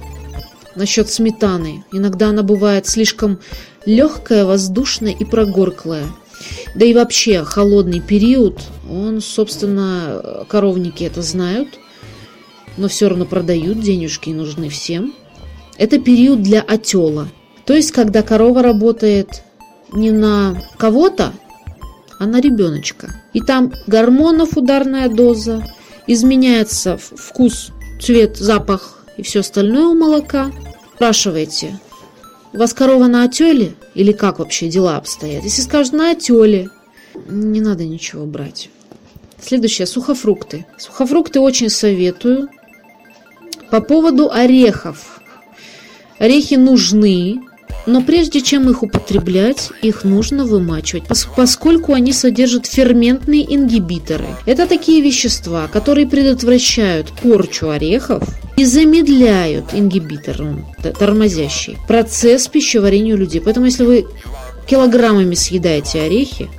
насчет 0.76 1.10
сметаны. 1.10 1.84
Иногда 1.91 2.30
она 2.30 2.44
бывает 2.44 2.88
слишком 2.88 3.39
легкая, 3.86 4.46
воздушная 4.46 5.12
и 5.12 5.26
прогорклая. 5.26 6.06
Да 6.76 6.86
и 6.86 6.94
вообще 6.94 7.44
холодный 7.44 8.00
период, 8.00 8.60
он, 8.89 9.22
собственно, 9.22 10.46
коровники 10.50 11.04
это 11.04 11.22
знают, 11.22 11.70
но 12.78 12.88
все 12.88 13.10
равно 13.10 13.26
продают, 13.26 13.80
денежки 13.80 14.30
нужны 14.30 14.70
всем. 14.70 15.13
Это 15.78 16.00
период 16.00 16.41
для 16.41 16.62
отела. 16.62 17.28
То 17.65 17.74
есть, 17.74 17.91
когда 17.91 18.22
корова 18.22 18.63
работает 18.63 19.44
не 19.94 20.12
на 20.12 20.62
кого-то, 20.78 21.34
а 22.22 22.28
на 22.28 22.40
ребеночка. 22.40 23.16
И 23.34 23.42
там 23.42 23.74
гормонов 23.88 24.56
ударная 24.56 25.10
доза, 25.10 25.66
изменяется 26.06 26.96
вкус, 26.96 27.72
цвет, 28.00 28.38
запах 28.38 29.04
и 29.18 29.24
все 29.24 29.40
остальное 29.40 29.88
у 29.88 29.96
молока. 29.96 30.52
Спрашивайте, 30.94 31.80
у 32.54 32.60
вас 32.60 32.76
корова 32.76 33.08
на 33.08 33.24
отеле 33.24 33.74
или 33.96 34.12
как 34.12 34.38
вообще 34.38 34.68
дела 34.68 34.98
обстоят? 34.98 35.44
Если 35.44 35.64
скажут 35.64 35.94
на 35.94 36.12
отеле, 36.12 36.70
не 37.28 37.60
надо 37.60 37.86
ничего 37.86 38.28
брать. 38.28 38.70
Следующее, 39.42 39.88
сухофрукты. 39.88 40.68
Сухофрукты 40.78 41.40
очень 41.40 41.70
советую. 41.70 42.50
По 43.72 43.82
поводу 43.82 44.30
орехов. 44.30 45.22
Орехи 46.20 46.54
нужны, 46.54 47.42
но 47.86 48.02
прежде 48.02 48.42
чем 48.42 48.70
их 48.70 48.84
употреблять, 48.84 49.70
их 49.82 50.04
нужно 50.04 50.46
вымачивать, 50.46 51.04
поскольку 51.36 51.94
они 51.94 52.14
содержат 52.14 52.66
ферментные 52.66 53.54
ингибиторы. 53.54 54.28
Это 54.46 54.68
такие 54.68 55.02
вещества, 55.02 55.68
которые 55.68 56.08
предотвращают 56.08 57.12
порчу 57.12 57.70
орехов 57.70 58.24
и 58.58 58.66
замедляют 58.66 59.74
ингибитор, 59.74 60.38
тормозящий, 60.98 61.78
процесс 61.88 62.48
пищеварения 62.48 63.16
у 63.16 63.18
людей. 63.18 63.42
Поэтому 63.42 63.66
если 63.66 63.86
вы 63.86 64.06
килограммами 64.68 65.36
съедаете 65.36 66.02
орехи, 66.02 66.50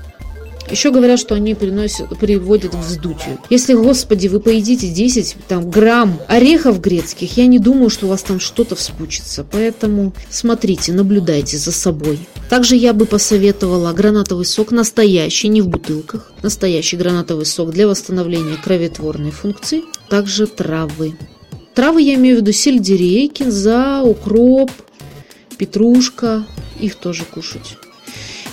еще 0.73 0.91
говорят, 0.91 1.21
что 1.21 1.35
они 1.35 1.55
приносят, 1.55 2.19
приводят 2.19 2.73
к 2.73 2.79
вздутию. 2.79 3.39
Если, 3.51 3.75
господи, 3.75 4.29
вы 4.29 4.41
поедите 4.41 4.89
10 4.89 5.37
там, 5.47 5.71
грамм 5.71 6.19
орехов 6.27 6.81
грецких, 6.81 7.37
я 7.37 7.47
не 7.47 7.59
думаю, 7.59 7.91
что 7.91 8.07
у 8.07 8.09
вас 8.09 8.23
там 8.23 8.41
что-то 8.41 8.75
вспучится. 8.75 9.47
Поэтому 9.51 10.13
смотрите, 10.31 10.93
наблюдайте 10.93 11.59
за 11.59 11.71
собой. 11.73 12.19
Также 12.49 12.77
я 12.77 12.93
бы 12.93 13.07
посоветовала 13.07 13.93
гранатовый 13.93 14.45
сок 14.45 14.73
настоящий, 14.73 15.49
не 15.49 15.63
в 15.63 15.69
бутылках. 15.69 16.33
Настоящий 16.43 16.97
гранатовый 16.97 17.47
сок 17.47 17.71
для 17.71 17.87
восстановления 17.87 18.57
кроветворной 18.63 19.31
функции. 19.31 19.83
Также 20.09 20.47
травы. 20.47 21.15
Травы 21.75 22.03
я 22.03 22.15
имею 22.15 22.37
в 22.37 22.41
виду 22.41 22.53
сельдерей, 22.53 23.29
кинза, 23.29 24.03
укроп, 24.03 24.71
петрушка. 25.57 26.45
Их 26.81 26.97
тоже 26.97 27.25
кушать. 27.25 27.77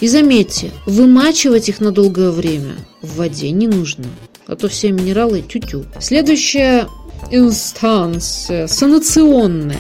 И 0.02 0.08
заметьте, 0.08 0.72
вымачивать 0.86 1.70
их 1.70 1.82
на 1.82 1.92
долгое 1.92 2.32
время 2.32 2.76
в 3.02 3.18
воде 3.18 3.52
не 3.52 3.68
нужно, 3.68 4.06
а 4.48 4.56
то 4.56 4.70
все 4.70 4.92
минералы 4.92 5.42
тю-тю. 5.42 5.86
Следующая 6.00 6.88
инстанция 7.32 8.68
санационная. 8.68 9.78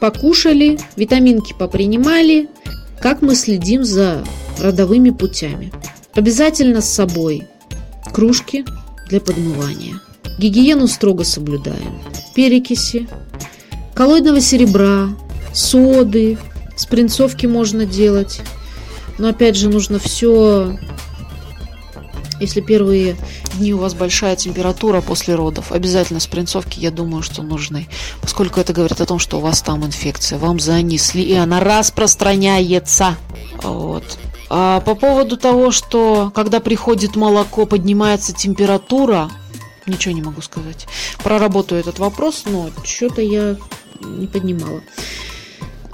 Покушали, 0.00 0.78
витаминки 0.96 1.54
попринимали. 1.58 2.48
Как 3.00 3.22
мы 3.22 3.36
следим 3.36 3.84
за 3.84 4.24
родовыми 4.60 5.10
путями? 5.10 5.72
Обязательно 6.14 6.80
с 6.80 6.88
собой 6.92 7.46
кружки 8.12 8.64
для 9.08 9.20
подмывания. 9.20 10.00
Гигиену 10.38 10.88
строго 10.88 11.24
соблюдаем. 11.24 12.00
Перекиси, 12.34 13.08
коллоидного 13.94 14.40
серебра, 14.40 15.08
соды, 15.54 16.36
спринцовки 16.76 17.46
можно 17.46 17.86
делать 17.86 18.40
Но 19.18 19.28
опять 19.28 19.56
же, 19.56 19.68
нужно 19.68 19.98
все 19.98 20.76
если 22.40 22.60
первые 22.60 23.16
дни 23.54 23.72
у 23.72 23.78
вас 23.78 23.94
большая 23.94 24.36
температура 24.36 25.00
после 25.00 25.34
родов, 25.34 25.72
обязательно 25.72 26.20
спринцовки, 26.20 26.78
я 26.78 26.90
думаю, 26.90 27.22
что 27.22 27.42
нужны. 27.42 27.88
Поскольку 28.20 28.60
это 28.60 28.72
говорит 28.72 29.00
о 29.00 29.06
том, 29.06 29.18
что 29.18 29.38
у 29.38 29.40
вас 29.40 29.62
там 29.62 29.84
инфекция, 29.86 30.38
вам 30.38 30.60
занесли, 30.60 31.22
и 31.22 31.34
она 31.34 31.60
распространяется. 31.60 33.16
Вот. 33.62 34.18
А 34.48 34.80
по 34.80 34.94
поводу 34.94 35.36
того, 35.36 35.70
что 35.70 36.30
когда 36.34 36.60
приходит 36.60 37.16
молоко, 37.16 37.66
поднимается 37.66 38.32
температура, 38.32 39.30
ничего 39.86 40.14
не 40.14 40.22
могу 40.22 40.42
сказать. 40.42 40.86
Проработаю 41.22 41.80
этот 41.80 41.98
вопрос, 41.98 42.44
но 42.46 42.70
что-то 42.84 43.22
я 43.22 43.56
не 44.04 44.26
поднимала. 44.26 44.82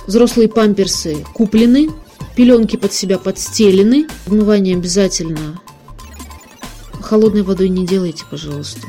Взрослые 0.07 0.49
памперсы 0.49 1.25
куплены, 1.33 1.89
пеленки 2.37 2.77
под 2.77 2.93
себя 2.93 3.19
подстелены, 3.19 4.07
вмывание 4.27 4.77
обязательно 4.77 5.61
холодной 7.13 7.43
водой 7.43 7.69
не 7.69 7.87
делайте, 7.87 8.25
пожалуйста. 8.31 8.81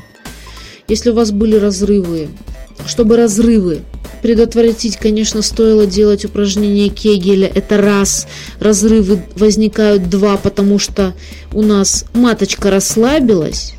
Если 0.88 1.10
у 1.10 1.14
вас 1.14 1.32
были 1.32 1.58
разрывы, 1.58 2.30
чтобы 2.86 3.18
разрывы 3.18 3.82
предотвратить, 4.22 4.96
конечно, 4.96 5.42
стоило 5.42 5.86
делать 5.86 6.24
упражнение 6.24 6.88
Кегеля. 6.88 7.52
Это 7.54 7.78
раз. 7.78 8.28
Разрывы 8.62 9.22
возникают 9.36 10.10
два, 10.10 10.38
потому 10.38 10.80
что 10.80 11.14
у 11.52 11.62
нас 11.62 12.06
маточка 12.14 12.72
расслабилась, 12.72 13.74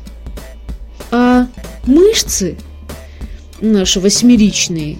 а 1.09 1.47
мышцы 1.87 2.55
наши 3.61 3.99
восьмеричные 3.99 4.99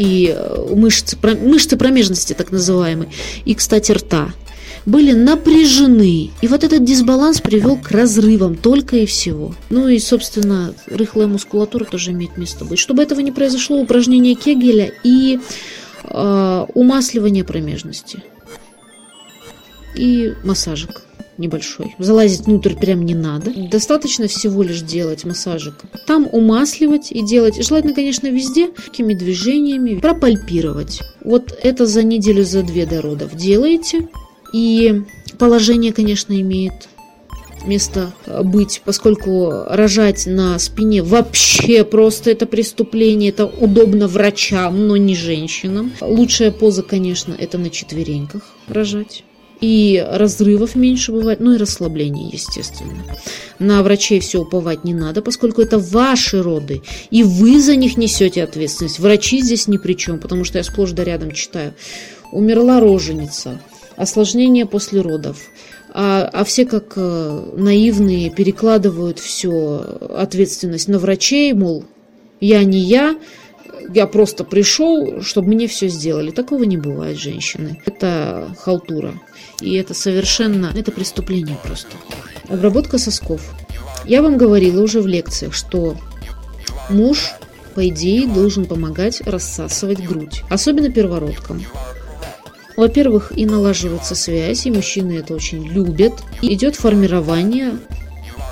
и 0.00 0.34
э, 0.34 0.74
мышцы, 0.74 1.16
мышцы 1.22 1.76
промежности, 1.76 2.32
так 2.32 2.50
называемые, 2.50 3.10
и, 3.44 3.54
кстати, 3.54 3.92
рта– 3.92 4.32
были 4.86 5.12
напряжены. 5.12 6.30
И 6.40 6.48
вот 6.48 6.64
этот 6.64 6.84
дисбаланс 6.84 7.40
привел 7.40 7.76
к 7.76 7.90
разрывам 7.90 8.56
только 8.56 8.96
и 8.96 9.06
всего. 9.06 9.54
Ну 9.68 9.88
и, 9.88 9.98
собственно, 9.98 10.74
рыхлая 10.86 11.26
мускулатура 11.26 11.84
тоже 11.84 12.12
имеет 12.12 12.36
место 12.36 12.64
быть. 12.64 12.78
Чтобы 12.78 13.02
этого 13.02 13.20
не 13.20 13.32
произошло, 13.32 13.78
упражнение 13.78 14.34
Кегеля 14.34 14.92
и 15.04 15.38
э, 16.04 16.66
умасливание 16.74 17.44
промежности. 17.44 18.22
И 19.94 20.32
массажик 20.44 21.02
небольшой. 21.40 21.94
Залазить 21.98 22.46
внутрь 22.46 22.74
прям 22.74 23.04
не 23.04 23.14
надо. 23.14 23.52
Достаточно 23.70 24.28
всего 24.28 24.62
лишь 24.62 24.82
делать 24.82 25.24
массажик. 25.24 25.74
Там 26.06 26.28
умасливать 26.30 27.10
и 27.10 27.22
делать, 27.22 27.64
желательно, 27.64 27.94
конечно, 27.94 28.28
везде, 28.28 28.68
такими 28.68 29.14
движениями, 29.14 29.98
пропальпировать. 29.98 31.00
Вот 31.24 31.58
это 31.62 31.86
за 31.86 32.02
неделю, 32.02 32.44
за 32.44 32.62
две 32.62 32.86
до 32.86 33.02
родов 33.02 33.34
делаете. 33.34 34.08
И 34.52 35.02
положение, 35.38 35.92
конечно, 35.92 36.38
имеет 36.40 36.88
место 37.66 38.12
быть, 38.42 38.82
поскольку 38.84 39.64
рожать 39.68 40.26
на 40.26 40.58
спине 40.58 41.02
вообще 41.02 41.84
просто 41.84 42.30
это 42.30 42.46
преступление, 42.46 43.30
это 43.30 43.46
удобно 43.46 44.08
врачам, 44.08 44.86
но 44.88 44.96
не 44.96 45.14
женщинам. 45.14 45.92
Лучшая 46.00 46.52
поза, 46.52 46.82
конечно, 46.82 47.34
это 47.38 47.58
на 47.58 47.70
четвереньках 47.70 48.42
рожать. 48.66 49.24
И 49.60 50.04
разрывов 50.08 50.74
меньше 50.74 51.12
бывает, 51.12 51.40
ну 51.40 51.52
и 51.52 51.58
расслабление, 51.58 52.30
естественно. 52.32 53.04
На 53.58 53.82
врачей 53.82 54.20
все 54.20 54.40
уповать 54.40 54.84
не 54.84 54.94
надо, 54.94 55.20
поскольку 55.20 55.60
это 55.60 55.78
ваши 55.78 56.42
роды, 56.42 56.82
и 57.10 57.22
вы 57.22 57.60
за 57.60 57.76
них 57.76 57.98
несете 57.98 58.42
ответственность. 58.42 58.98
Врачи 58.98 59.42
здесь 59.42 59.68
ни 59.68 59.76
при 59.76 59.94
чем, 59.94 60.18
потому 60.18 60.44
что 60.44 60.58
я 60.58 60.64
сплошь 60.64 60.92
да 60.92 61.04
рядом 61.04 61.32
читаю. 61.32 61.74
Умерла 62.32 62.80
роженица, 62.80 63.60
осложнения 63.96 64.64
после 64.64 65.02
родов. 65.02 65.38
А, 65.92 66.30
а 66.32 66.44
все 66.44 66.64
как 66.64 66.92
э, 66.96 67.52
наивные 67.56 68.30
перекладывают 68.30 69.18
всю 69.18 69.80
ответственность 70.16 70.88
на 70.88 70.98
врачей, 71.00 71.52
мол, 71.52 71.84
я 72.40 72.62
не 72.62 72.78
я, 72.78 73.16
я 73.92 74.06
просто 74.06 74.44
пришел, 74.44 75.22
чтобы 75.22 75.48
мне 75.48 75.66
все 75.66 75.88
сделали. 75.88 76.30
Такого 76.30 76.64
не 76.64 76.76
бывает, 76.76 77.18
женщины. 77.18 77.80
Это 77.86 78.54
халтура. 78.58 79.14
И 79.60 79.74
это 79.74 79.94
совершенно, 79.94 80.72
это 80.74 80.92
преступление 80.92 81.56
просто. 81.62 81.90
Обработка 82.48 82.98
сосков. 82.98 83.42
Я 84.04 84.22
вам 84.22 84.36
говорила 84.38 84.82
уже 84.82 85.00
в 85.00 85.06
лекциях, 85.06 85.54
что 85.54 85.96
муж, 86.88 87.32
по 87.74 87.86
идее, 87.88 88.26
должен 88.26 88.64
помогать 88.64 89.20
рассасывать 89.22 90.04
грудь. 90.04 90.42
Особенно 90.48 90.90
первородкам. 90.90 91.62
Во-первых, 92.76 93.32
и 93.36 93.44
налаживается 93.44 94.14
связь, 94.14 94.66
и 94.66 94.70
мужчины 94.70 95.18
это 95.18 95.34
очень 95.34 95.66
любят. 95.66 96.14
И 96.40 96.54
идет 96.54 96.76
формирование 96.76 97.78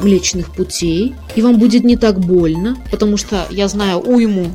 млечных 0.01 0.55
путей, 0.55 1.14
и 1.35 1.43
вам 1.43 1.59
будет 1.59 1.85
не 1.85 1.97
так 1.97 2.21
больно, 2.21 2.77
потому 2.91 3.17
что 3.17 3.47
я 3.51 3.69
знаю 3.69 3.99
уйму, 3.99 4.55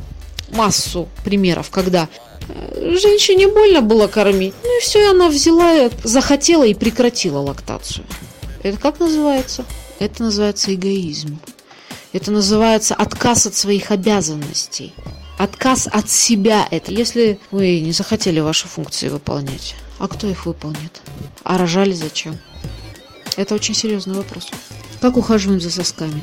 массу 0.50 1.08
примеров, 1.24 1.70
когда 1.70 2.08
э, 2.48 2.96
женщине 3.00 3.48
больно 3.48 3.80
было 3.80 4.06
кормить, 4.06 4.54
ну 4.62 4.78
и 4.78 4.80
все, 4.80 5.02
и 5.02 5.10
она 5.10 5.28
взяла, 5.28 5.90
захотела 6.02 6.64
и 6.64 6.74
прекратила 6.74 7.38
лактацию. 7.38 8.04
Это 8.62 8.78
как 8.78 9.00
называется? 9.00 9.64
Это 9.98 10.22
называется 10.22 10.74
эгоизм. 10.74 11.38
Это 12.12 12.30
называется 12.30 12.94
отказ 12.94 13.46
от 13.46 13.54
своих 13.54 13.90
обязанностей. 13.90 14.94
Отказ 15.36 15.88
от 15.90 16.08
себя 16.08 16.66
это, 16.70 16.92
если 16.92 17.40
вы 17.50 17.80
не 17.80 17.92
захотели 17.92 18.38
ваши 18.40 18.68
функции 18.68 19.08
выполнять. 19.08 19.74
А 19.98 20.06
кто 20.06 20.28
их 20.28 20.46
выполнит? 20.46 21.02
А 21.42 21.58
рожали 21.58 21.92
зачем? 21.92 22.38
Это 23.36 23.54
очень 23.54 23.74
серьезный 23.74 24.14
вопрос. 24.14 24.48
Как 25.00 25.16
ухаживаем 25.16 25.60
за 25.60 25.70
сосками? 25.70 26.22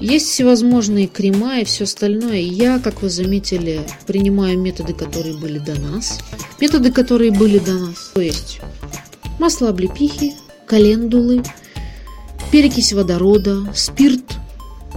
Есть 0.00 0.28
всевозможные 0.28 1.06
крема 1.06 1.60
и 1.60 1.64
все 1.64 1.84
остальное. 1.84 2.40
Я, 2.40 2.78
как 2.78 3.02
вы 3.02 3.08
заметили, 3.08 3.80
принимаю 4.06 4.58
методы, 4.58 4.92
которые 4.92 5.36
были 5.36 5.58
до 5.58 5.80
нас. 5.80 6.18
Методы, 6.60 6.92
которые 6.92 7.30
были 7.30 7.58
до 7.58 7.72
нас. 7.74 8.10
То 8.14 8.20
есть 8.20 8.60
масло 9.38 9.70
облепихи, 9.70 10.34
календулы, 10.66 11.42
перекись 12.50 12.92
водорода, 12.92 13.72
спирт 13.74 14.22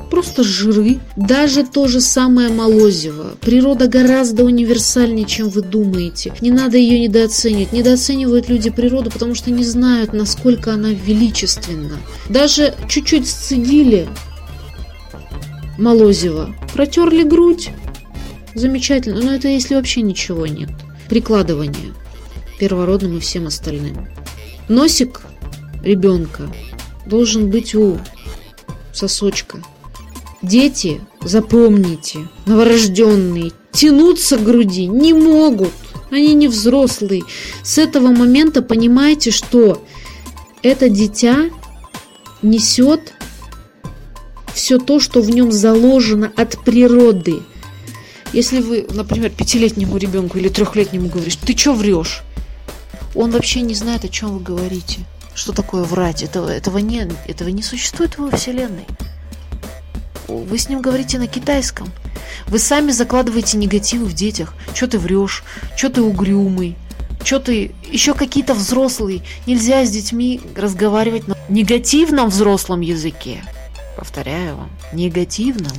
просто 0.09 0.43
жиры. 0.43 0.99
Даже 1.15 1.63
то 1.63 1.87
же 1.87 2.01
самое 2.01 2.49
молозиво. 2.49 3.37
Природа 3.41 3.87
гораздо 3.87 4.43
универсальнее, 4.43 5.25
чем 5.25 5.49
вы 5.49 5.61
думаете. 5.61 6.33
Не 6.41 6.51
надо 6.51 6.77
ее 6.77 6.99
недооценивать. 6.99 7.71
Недооценивают 7.71 8.49
люди 8.49 8.69
природу, 8.69 9.11
потому 9.11 9.35
что 9.35 9.51
не 9.51 9.63
знают, 9.63 10.13
насколько 10.13 10.73
она 10.73 10.89
величественна. 10.89 11.97
Даже 12.29 12.73
чуть-чуть 12.89 13.27
сцедили 13.27 14.07
молозиво, 15.79 16.55
протерли 16.73 17.23
грудь. 17.23 17.71
Замечательно. 18.53 19.21
Но 19.21 19.33
это 19.33 19.47
если 19.47 19.75
вообще 19.75 20.01
ничего 20.01 20.45
нет. 20.47 20.69
Прикладывание 21.07 21.93
первородным 22.59 23.17
и 23.17 23.19
всем 23.19 23.47
остальным. 23.47 24.07
Носик 24.67 25.21
ребенка 25.81 26.43
должен 27.05 27.49
быть 27.49 27.73
у 27.73 27.97
сосочка 28.91 29.59
Дети, 30.41 31.01
запомните, 31.21 32.29
новорожденные, 32.45 33.51
тянуться 33.71 34.37
к 34.37 34.43
груди 34.43 34.87
не 34.87 35.13
могут. 35.13 35.73
Они 36.11 36.33
не 36.33 36.47
взрослые. 36.47 37.23
С 37.61 37.77
этого 37.77 38.07
момента 38.07 38.61
понимаете, 38.61 39.31
что 39.31 39.83
это 40.63 40.87
дитя 40.87 41.49
несет 42.41 43.13
все 44.59 44.77
то, 44.77 44.99
что 44.99 45.21
в 45.21 45.29
нем 45.29 45.53
заложено 45.53 46.33
от 46.35 46.61
природы. 46.65 47.41
Если 48.33 48.59
вы, 48.59 48.85
например, 48.89 49.31
пятилетнему 49.31 49.95
ребенку 49.95 50.37
или 50.37 50.49
трехлетнему 50.49 51.07
говоришь, 51.07 51.37
ты 51.37 51.57
что 51.57 51.73
врешь? 51.73 52.23
Он 53.15 53.31
вообще 53.31 53.61
не 53.61 53.73
знает, 53.73 54.03
о 54.03 54.09
чем 54.09 54.37
вы 54.37 54.41
говорите. 54.41 54.99
Что 55.33 55.53
такое 55.53 55.83
врать? 55.83 56.23
Этого, 56.23 56.49
этого, 56.49 56.79
не, 56.79 57.09
этого 57.25 57.47
не 57.47 57.63
существует 57.63 58.15
в 58.15 58.19
его 58.19 58.35
вселенной. 58.35 58.85
Вы 60.27 60.57
с 60.57 60.67
ним 60.67 60.81
говорите 60.81 61.19
на 61.19 61.27
китайском. 61.27 61.87
Вы 62.47 62.59
сами 62.59 62.91
закладываете 62.91 63.57
негативы 63.57 64.07
в 64.07 64.13
детях. 64.13 64.53
Что 64.75 64.87
ты 64.87 64.99
врешь? 64.99 65.45
Что 65.77 65.89
ты 65.89 66.01
угрюмый? 66.01 66.75
Что 67.23 67.39
ты... 67.39 67.71
Еще 67.89 68.13
какие-то 68.13 68.53
взрослые. 68.53 69.21
Нельзя 69.47 69.85
с 69.85 69.89
детьми 69.89 70.41
разговаривать 70.57 71.29
на 71.29 71.37
негативном 71.47 72.27
взрослом 72.27 72.81
языке. 72.81 73.41
Повторяю 73.99 74.55
вам, 74.55 74.71
негативном. 74.93 75.73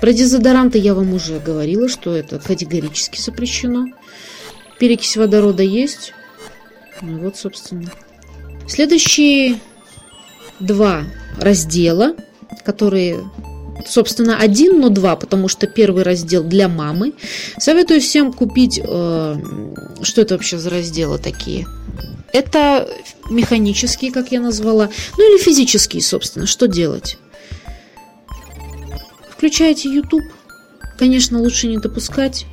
Про 0.00 0.12
дезодоранты 0.12 0.78
я 0.78 0.94
вам 0.94 1.12
уже 1.12 1.38
говорила, 1.38 1.88
что 1.88 2.14
это 2.14 2.38
категорически 2.38 3.20
запрещено. 3.20 3.86
Перекись 4.78 5.16
водорода 5.16 5.62
есть. 5.62 6.14
Ну 7.00 7.18
вот, 7.18 7.36
собственно. 7.36 7.90
Следующие 8.66 9.58
два 10.60 11.04
раздела 11.38 12.14
которые 12.64 13.18
собственно, 13.86 14.38
один, 14.38 14.80
но 14.80 14.88
два, 14.88 15.16
потому 15.16 15.48
что 15.48 15.66
первый 15.66 16.02
раздел 16.02 16.42
для 16.42 16.68
мамы. 16.68 17.14
Советую 17.58 18.00
всем 18.00 18.32
купить... 18.32 18.80
Э, 18.82 19.36
что 20.02 20.20
это 20.20 20.34
вообще 20.34 20.58
за 20.58 20.70
разделы 20.70 21.18
такие? 21.18 21.66
Это 22.32 22.88
механические, 23.30 24.10
как 24.10 24.32
я 24.32 24.40
назвала, 24.40 24.90
ну 25.16 25.30
или 25.30 25.42
физические, 25.42 26.02
собственно. 26.02 26.46
Что 26.46 26.66
делать? 26.66 27.18
Включаете 29.30 29.88
YouTube. 29.88 30.24
Конечно, 30.98 31.40
лучше 31.40 31.66
не 31.66 31.78
допускать, 31.78 32.46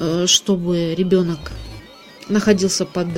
э, 0.00 0.26
чтобы 0.26 0.94
ребенок 0.94 1.52
находился 2.28 2.86
под 2.86 3.08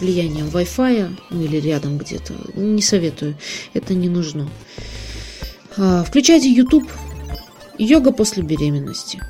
влиянием 0.00 0.48
Wi-Fi 0.48 1.16
ну, 1.30 1.42
или 1.42 1.58
рядом 1.58 1.98
где-то. 1.98 2.34
Не 2.54 2.82
советую, 2.82 3.36
это 3.74 3.94
не 3.94 4.08
нужно. 4.08 4.48
А, 5.78 6.04
включайте 6.04 6.48
YouTube. 6.48 6.88
Йога 7.78 8.12
после 8.12 8.42
беременности. 8.42 9.20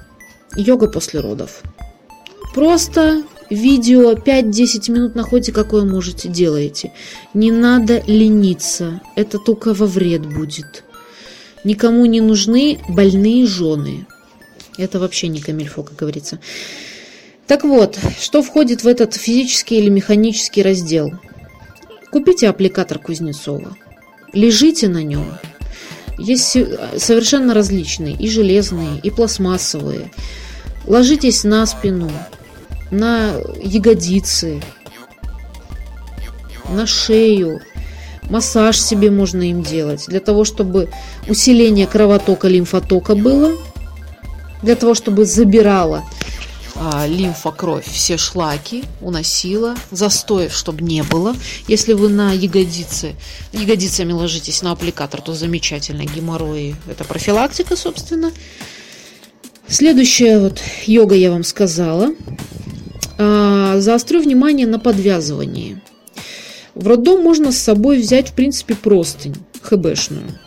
Йога 0.56 0.88
после 0.88 1.20
родов. 1.20 1.62
Просто 2.54 3.24
видео 3.50 4.12
5-10 4.12 4.92
минут 4.92 5.14
находите, 5.14 5.52
какое 5.52 5.84
можете, 5.84 6.28
делаете. 6.28 6.92
Не 7.34 7.50
надо 7.50 8.02
лениться. 8.06 9.00
Это 9.16 9.38
только 9.38 9.74
во 9.74 9.86
вред 9.86 10.24
будет. 10.24 10.84
Никому 11.64 12.06
не 12.06 12.20
нужны 12.20 12.78
больные 12.88 13.44
жены. 13.46 14.06
Это 14.78 15.00
вообще 15.00 15.28
не 15.28 15.40
камильфо, 15.40 15.82
как 15.82 15.96
говорится. 15.96 16.38
Так 17.48 17.64
вот, 17.64 17.98
что 18.20 18.42
входит 18.42 18.84
в 18.84 18.88
этот 18.88 19.14
физический 19.14 19.78
или 19.78 19.88
механический 19.88 20.62
раздел? 20.62 21.10
Купите 22.10 22.48
аппликатор 22.48 22.98
Кузнецова. 22.98 23.76
Лежите 24.32 24.88
на 24.88 25.02
нем. 25.02 25.26
Есть 26.18 26.56
совершенно 26.98 27.52
различные, 27.54 28.14
и 28.14 28.28
железные, 28.28 28.98
и 29.02 29.10
пластмассовые. 29.10 30.10
Ложитесь 30.86 31.44
на 31.44 31.66
спину, 31.66 32.10
на 32.90 33.32
ягодицы, 33.62 34.62
на 36.70 36.86
шею. 36.86 37.60
Массаж 38.30 38.80
себе 38.80 39.10
можно 39.10 39.42
им 39.42 39.62
делать, 39.62 40.06
для 40.08 40.20
того, 40.20 40.44
чтобы 40.44 40.88
усиление 41.28 41.86
кровотока, 41.86 42.48
лимфотока 42.48 43.14
было, 43.14 43.52
для 44.62 44.74
того, 44.74 44.94
чтобы 44.94 45.26
забирало 45.26 46.02
а, 46.78 47.06
лимфа, 47.06 47.50
кровь, 47.50 47.86
все 47.86 48.16
шлаки 48.16 48.84
уносила, 49.00 49.76
застоев, 49.90 50.54
чтобы 50.54 50.82
не 50.82 51.02
было. 51.02 51.34
Если 51.68 51.94
вы 51.94 52.08
на 52.08 52.32
ягодицы, 52.32 53.14
ягодицами 53.52 54.12
ложитесь 54.12 54.62
на 54.62 54.72
аппликатор, 54.72 55.22
то 55.22 55.32
замечательно, 55.32 56.04
геморрои, 56.04 56.76
это 56.88 57.04
профилактика, 57.04 57.76
собственно. 57.76 58.32
Следующая 59.68 60.38
вот 60.38 60.60
йога 60.86 61.14
я 61.14 61.30
вам 61.30 61.44
сказала. 61.44 62.10
А, 63.18 63.80
заострю 63.80 64.20
внимание 64.20 64.66
на 64.66 64.78
подвязывании. 64.78 65.80
В 66.74 66.86
роддом 66.86 67.22
можно 67.22 67.52
с 67.52 67.58
собой 67.58 67.98
взять, 67.98 68.30
в 68.30 68.34
принципе, 68.34 68.74
простынь 68.74 69.36
хбшную. 69.62 70.38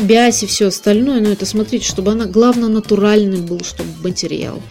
Бязь 0.00 0.42
и 0.42 0.46
все 0.46 0.68
остальное, 0.68 1.20
но 1.20 1.28
это 1.28 1.44
смотрите, 1.44 1.86
чтобы 1.86 2.12
она, 2.12 2.24
главное, 2.24 2.70
натуральный 2.70 3.40
был, 3.40 3.60
чтобы 3.62 3.90
материал 4.02 4.62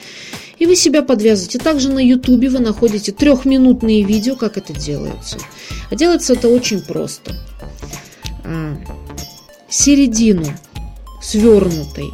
и 0.62 0.68
вы 0.68 0.76
себя 0.76 1.02
подвязываете. 1.02 1.58
Также 1.58 1.90
на 1.90 1.98
ютубе 1.98 2.48
вы 2.48 2.60
находите 2.60 3.12
трехминутные 3.12 4.04
видео, 4.04 4.36
как 4.36 4.60
это 4.60 4.74
делается. 4.74 5.40
А 5.90 5.96
делается 5.96 6.34
это 6.34 6.50
очень 6.50 6.82
просто. 6.82 7.36
А, 8.44 8.78
середину 9.68 10.46
свернутой 11.20 12.12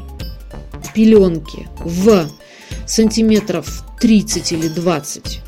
пеленки 0.95 1.67
в 1.79 2.29
сантиметров 2.85 3.83
30 3.99 4.53
или 4.53 4.69
20 4.69 5.41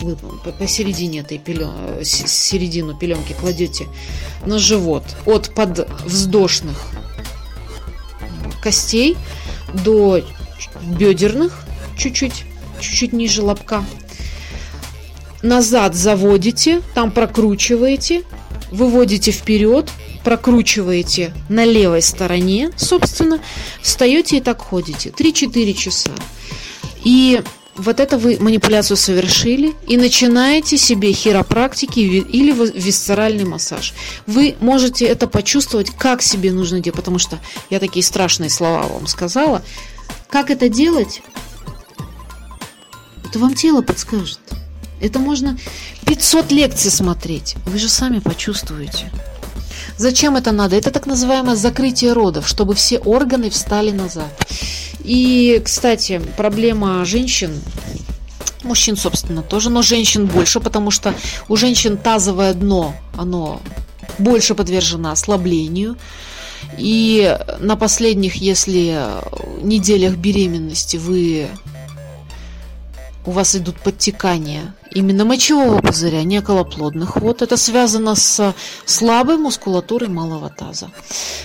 вы 0.00 0.16
посередине 0.58 1.20
этой 1.20 1.38
пелен... 1.38 1.70
середину 2.02 2.98
пеленки 2.98 3.36
кладете 3.38 3.86
на 4.44 4.58
живот 4.58 5.04
от 5.26 5.54
подвздошных 5.54 6.76
костей 8.60 9.16
до 9.84 10.22
бедерных 10.98 11.65
чуть-чуть, 11.96 12.44
чуть-чуть 12.80 13.12
ниже 13.12 13.42
лобка. 13.42 13.84
Назад 15.42 15.94
заводите, 15.94 16.82
там 16.94 17.10
прокручиваете, 17.10 18.22
выводите 18.70 19.30
вперед, 19.30 19.90
прокручиваете 20.24 21.32
на 21.48 21.64
левой 21.64 22.02
стороне, 22.02 22.70
собственно, 22.76 23.40
встаете 23.80 24.38
и 24.38 24.40
так 24.40 24.60
ходите. 24.60 25.10
3-4 25.10 25.74
часа. 25.74 26.10
И 27.04 27.42
вот 27.76 28.00
это 28.00 28.18
вы 28.18 28.38
манипуляцию 28.40 28.96
совершили 28.96 29.74
и 29.86 29.96
начинаете 29.96 30.78
себе 30.78 31.12
хиропрактики 31.12 32.00
или 32.00 32.52
висцеральный 32.52 33.44
массаж. 33.44 33.94
Вы 34.26 34.56
можете 34.60 35.04
это 35.04 35.28
почувствовать, 35.28 35.90
как 35.90 36.22
себе 36.22 36.52
нужно 36.52 36.80
делать, 36.80 36.96
потому 36.96 37.18
что 37.18 37.38
я 37.70 37.78
такие 37.78 38.02
страшные 38.02 38.50
слова 38.50 38.82
вам 38.84 39.06
сказала. 39.06 39.62
Как 40.28 40.50
это 40.50 40.68
делать? 40.68 41.22
Это 43.28 43.38
вам 43.38 43.54
тело 43.54 43.82
подскажет. 43.82 44.38
Это 45.00 45.18
можно 45.18 45.58
500 46.06 46.52
лекций 46.52 46.90
смотреть. 46.90 47.56
Вы 47.66 47.78
же 47.78 47.88
сами 47.88 48.20
почувствуете. 48.20 49.10
Зачем 49.98 50.36
это 50.36 50.52
надо? 50.52 50.76
Это 50.76 50.90
так 50.90 51.06
называемое 51.06 51.56
закрытие 51.56 52.12
родов, 52.12 52.46
чтобы 52.46 52.74
все 52.74 52.98
органы 52.98 53.50
встали 53.50 53.90
назад. 53.90 54.46
И, 55.00 55.60
кстати, 55.64 56.20
проблема 56.36 57.04
женщин, 57.04 57.52
мужчин, 58.62 58.96
собственно, 58.96 59.42
тоже, 59.42 59.70
но 59.70 59.82
женщин 59.82 60.26
больше, 60.26 60.60
потому 60.60 60.90
что 60.90 61.14
у 61.48 61.56
женщин 61.56 61.96
тазовое 61.96 62.54
дно, 62.54 62.94
оно 63.16 63.60
больше 64.18 64.54
подвержено 64.54 65.10
ослаблению. 65.10 65.96
И 66.78 67.38
на 67.60 67.76
последних, 67.76 68.36
если 68.36 68.98
неделях 69.62 70.16
беременности 70.16 70.96
вы 70.96 71.48
у 73.26 73.32
вас 73.32 73.54
идут 73.56 73.80
подтекания 73.80 74.74
именно 74.92 75.24
мочевого 75.24 75.80
пузыря, 75.80 76.22
не 76.22 76.38
околоплодных 76.38 77.16
вод. 77.16 77.42
Это 77.42 77.56
связано 77.56 78.14
с 78.14 78.54
слабой 78.84 79.36
мускулатурой 79.36 80.08
малого 80.08 80.48
таза. 80.48 80.90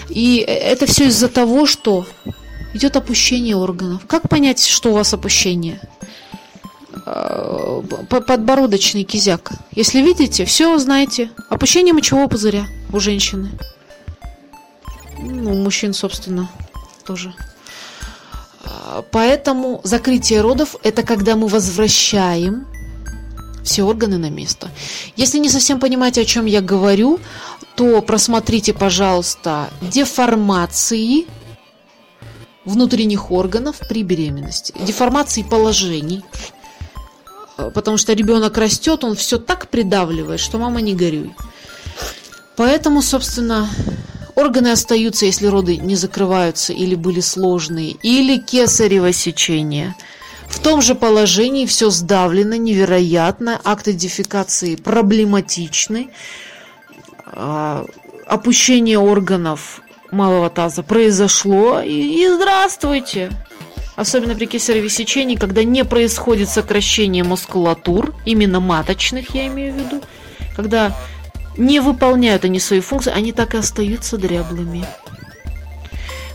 И 0.10 0.38
это 0.38 0.86
все 0.86 1.08
из-за 1.08 1.28
того, 1.28 1.66
что 1.66 2.06
идет 2.74 2.96
опущение 2.96 3.56
органов. 3.56 4.04
Как 4.08 4.30
понять, 4.30 4.64
что 4.64 4.92
у 4.92 4.94
вас 4.94 5.14
опущение? 5.14 5.82
Э, 7.06 7.82
подбородочный 8.10 9.04
кизяк. 9.04 9.52
Если 9.72 10.02
видите, 10.02 10.46
все 10.46 10.78
знаете. 10.78 11.32
Опущение 11.50 11.94
мочевого 11.94 12.28
пузыря 12.28 12.66
у 12.94 13.00
женщины. 13.00 13.52
Ну, 15.20 15.54
у 15.54 15.56
мужчин, 15.56 15.94
собственно, 15.94 16.50
тоже. 17.06 17.34
Поэтому 19.12 19.82
закрытие 19.84 20.42
родов– 20.42 20.76
это 20.84 21.04
когда 21.04 21.36
мы 21.36 21.48
возвращаем 21.48 22.68
все 23.64 23.84
органы 23.84 24.18
на 24.18 24.30
место. 24.30 24.70
Если 25.16 25.38
не 25.40 25.50
совсем 25.50 25.80
понимаете, 25.80 26.22
о 26.22 26.26
чем 26.26 26.46
я 26.46 26.62
говорю, 26.62 27.20
то 27.76 28.02
просмотрите, 28.02 28.74
пожалуйста, 28.74 29.70
деформации 29.82 31.26
внутренних 32.66 33.32
органов 33.32 33.80
при 33.88 34.04
беременности, 34.04 34.74
деформации 34.86 35.44
положений, 35.44 36.24
потому 37.74 37.98
что 37.98 38.14
ребенок 38.14 38.58
растет, 38.58 39.04
он 39.04 39.16
все 39.16 39.38
так 39.38 39.68
придавливает, 39.70 40.40
что 40.40 40.58
мама 40.58 40.82
не 40.82 40.96
горюй. 40.96 41.36
Поэтому, 42.58 43.02
собственно, 43.02 43.70
Органы 44.36 44.70
остаются, 44.70 45.26
если 45.26 45.48
роды 45.48 45.78
не 45.78 45.96
закрываются 45.96 46.74
или 46.74 46.96
были 46.96 47.20
сложные, 47.20 47.92
или 48.04 48.38
кесарево 48.38 49.12
сечение. 49.12 49.96
В 50.48 50.60
том 50.60 50.82
же 50.82 50.96
положении 50.96 51.66
все 51.66 51.90
сдавлено 51.90 52.56
невероятно, 52.56 53.60
акты 53.64 53.94
дефекации 53.94 54.76
проблематичны, 54.76 56.10
а, 57.26 57.86
опущение 58.28 59.00
органов 59.00 59.82
малого 60.12 60.50
таза 60.50 60.84
произошло, 60.84 61.82
и, 61.82 62.24
и 62.24 62.28
здравствуйте! 62.28 63.32
Особенно 63.96 64.36
при 64.36 64.46
кесареве 64.46 64.90
сечении, 64.90 65.36
когда 65.36 65.64
не 65.64 65.84
происходит 65.86 66.50
сокращение 66.50 67.24
мускулатур, 67.24 68.16
именно 68.26 68.60
маточных 68.60 69.36
я 69.36 69.48
имею 69.48 69.74
в 69.74 69.78
виду, 69.78 70.02
когда 70.56 70.96
не 71.58 71.80
выполняют 71.80 72.46
они 72.46 72.60
свои 72.60 72.80
функции, 72.80 73.12
они 73.12 73.32
так 73.32 73.54
и 73.54 73.58
остаются 73.58 74.18
дряблыми. 74.18 74.86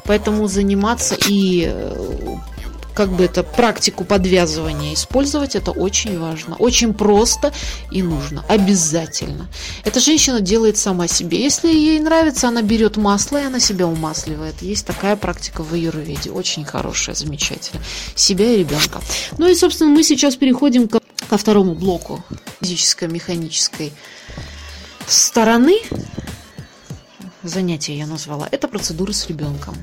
Поэтому 0.05 0.47
заниматься 0.47 1.17
и 1.29 1.69
э, 1.69 2.37
как 2.97 3.11
бы 3.11 3.25
это 3.25 3.43
практику 3.43 4.05
подвязывания 4.05 4.95
использовать, 4.95 5.55
это 5.55 5.71
очень 5.71 6.19
важно. 6.19 6.57
Очень 6.57 6.95
просто 6.95 7.53
и 7.91 8.03
нужно. 8.03 8.43
Обязательно. 8.49 9.49
Эта 9.85 10.01
женщина 10.01 10.41
делает 10.41 10.79
сама 10.79 11.07
себе. 11.07 11.43
Если 11.43 11.69
ей 11.69 12.01
нравится, 12.01 12.49
она 12.49 12.63
берет 12.63 12.97
масло 12.97 13.37
и 13.37 13.45
она 13.45 13.61
себя 13.61 13.87
умасливает. 13.87 14.63
Есть 14.63 14.87
такая 14.87 15.15
практика 15.17 15.63
в 15.63 15.75
аюрведе. 15.75 16.31
Очень 16.31 16.65
хорошая, 16.65 17.15
замечательная. 17.15 17.85
Себя 18.15 18.51
и 18.53 18.59
ребенка. 18.59 19.01
Ну 19.37 19.47
и, 19.47 19.55
собственно, 19.55 19.91
мы 19.91 20.03
сейчас 20.03 20.37
переходим 20.37 20.89
ко, 20.89 21.01
ко 21.29 21.37
второму 21.37 21.75
блоку 21.75 22.25
физической-механической 22.61 23.93
стороны 25.13 25.81
занятия 27.43 27.97
я 27.97 28.07
назвала. 28.07 28.49
Это 28.51 28.69
процедуры 28.69 29.13
с 29.13 29.27
ребенком. 29.29 29.77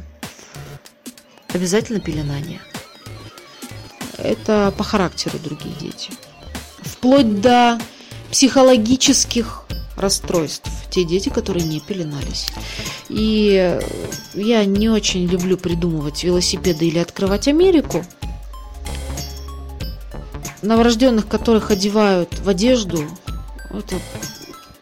Обязательно 1.53 1.99
пеленание. 1.99 2.61
Это 4.17 4.73
по 4.77 4.83
характеру 4.83 5.39
другие 5.39 5.75
дети. 5.75 6.11
Вплоть 6.81 7.41
до 7.41 7.79
психологических 8.31 9.63
расстройств. 9.97 10.69
Те 10.89 11.03
дети, 11.03 11.29
которые 11.29 11.65
не 11.65 11.79
пеленались. 11.79 12.47
И 13.09 13.79
я 14.33 14.65
не 14.65 14.89
очень 14.89 15.25
люблю 15.25 15.57
придумывать 15.57 16.23
велосипеды 16.23 16.87
или 16.87 16.99
открывать 16.99 17.47
Америку. 17.47 18.03
Новорожденных, 20.61 21.27
которых 21.27 21.71
одевают 21.71 22.39
в 22.39 22.47
одежду, 22.47 23.05
это 23.69 23.99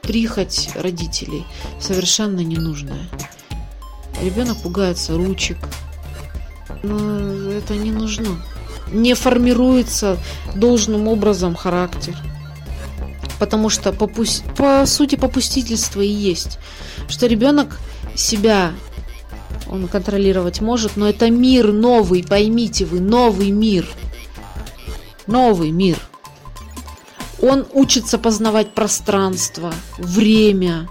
прихоть 0.01 0.69
родителей 0.75 1.45
совершенно 1.79 2.41
ненужная. 2.41 3.07
Ребенок 4.21 4.57
пугается 4.57 5.15
ручек. 5.15 5.57
Но 6.83 7.51
это 7.51 7.75
не 7.75 7.91
нужно. 7.91 8.41
Не 8.91 9.13
формируется 9.13 10.17
должным 10.55 11.07
образом 11.07 11.55
характер. 11.55 12.15
Потому 13.39 13.69
что 13.69 13.91
по, 13.91 14.07
по 14.07 14.85
сути 14.85 15.15
попустительство 15.15 16.01
и 16.01 16.07
есть. 16.07 16.59
Что 17.07 17.27
ребенок 17.27 17.79
себя 18.15 18.73
он 19.67 19.87
контролировать 19.87 20.61
может, 20.61 20.97
но 20.97 21.09
это 21.09 21.29
мир 21.29 21.71
новый, 21.71 22.23
поймите 22.23 22.85
вы, 22.85 22.99
новый 22.99 23.51
мир. 23.51 23.87
Новый 25.27 25.71
мир– 25.71 25.97
он 27.41 27.65
учится 27.73 28.17
познавать 28.17 28.73
пространство, 28.73 29.73
время. 29.97 30.87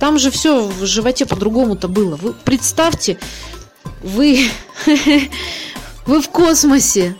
Там 0.00 0.18
же 0.18 0.30
все 0.30 0.66
в 0.66 0.84
животе 0.84 1.26
по-другому-то 1.26 1.88
было. 1.88 2.16
Вы 2.16 2.32
представьте, 2.32 3.18
вы, 4.02 4.40
вы 6.06 6.20
в 6.20 6.28
космосе. 6.28 7.16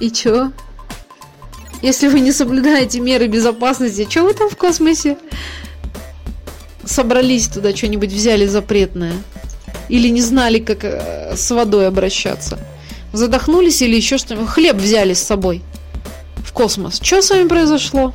И 0.00 0.10
чё? 0.10 0.52
Если 1.80 2.08
вы 2.08 2.20
не 2.20 2.32
соблюдаете 2.32 3.00
меры 3.00 3.28
безопасности, 3.28 4.06
что 4.08 4.24
вы 4.24 4.34
там 4.34 4.50
в 4.50 4.56
космосе? 4.56 5.16
Собрались 6.84 7.48
туда, 7.48 7.74
что-нибудь 7.74 8.12
взяли 8.12 8.46
запретное. 8.46 9.14
Или 9.88 10.08
не 10.08 10.20
знали, 10.22 10.58
как 10.58 10.84
э, 10.84 11.36
с 11.36 11.50
водой 11.50 11.86
обращаться. 11.86 12.58
Задохнулись 13.12 13.82
или 13.82 13.94
еще 13.94 14.18
что-нибудь. 14.18 14.48
Хлеб 14.48 14.76
взяли 14.76 15.14
с 15.14 15.22
собой 15.22 15.62
в 16.44 16.52
космос. 16.52 17.00
Что 17.02 17.22
с 17.22 17.30
вами 17.30 17.48
произошло? 17.48 18.12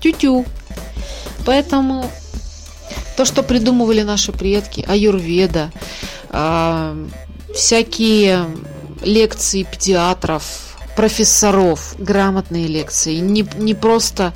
Тю-тю. 0.00 0.44
Поэтому 1.46 2.10
то, 3.16 3.24
что 3.24 3.42
придумывали 3.42 4.02
наши 4.02 4.32
предки, 4.32 4.84
аюрведа, 4.86 5.70
э, 6.30 7.06
всякие 7.54 8.46
лекции 9.02 9.62
педиатров, 9.62 10.44
профессоров, 10.96 11.94
грамотные 11.98 12.66
лекции, 12.66 13.16
не, 13.16 13.46
не 13.56 13.74
просто 13.74 14.32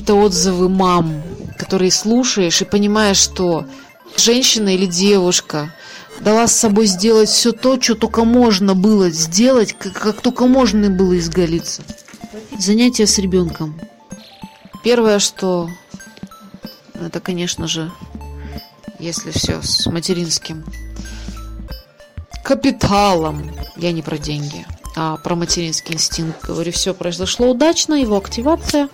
это 0.00 0.14
отзывы 0.14 0.68
мам, 0.68 1.22
которые 1.58 1.90
слушаешь 1.90 2.60
и 2.60 2.64
понимаешь, 2.64 3.16
что 3.16 3.66
женщина 4.16 4.74
или 4.74 4.86
девушка 4.86 5.72
дала 6.20 6.46
с 6.46 6.54
собой 6.54 6.86
сделать 6.86 7.28
все 7.28 7.52
то, 7.52 7.80
что 7.80 7.94
только 7.94 8.24
можно 8.24 8.74
было 8.74 9.10
сделать, 9.10 9.74
как, 9.78 9.92
как 9.94 10.20
только 10.20 10.46
можно 10.46 10.90
было 10.90 11.18
изгалиться. 11.18 11.82
Занятия 12.58 13.06
с 13.06 13.18
ребенком. 13.18 13.78
Первое, 14.82 15.18
что 15.18 15.68
это, 16.94 17.20
конечно 17.20 17.68
же, 17.68 17.92
если 18.98 19.30
все 19.30 19.60
с 19.60 19.84
материнским 19.86 20.64
капиталом, 22.42 23.50
я 23.76 23.92
не 23.92 24.00
про 24.00 24.16
деньги, 24.16 24.64
а 24.96 25.18
про 25.18 25.34
материнский 25.34 25.94
инстинкт, 25.94 26.46
говорю, 26.46 26.72
все 26.72 26.94
произошло 26.94 27.50
удачно, 27.50 27.92
его 27.92 28.16
активация. 28.16 28.88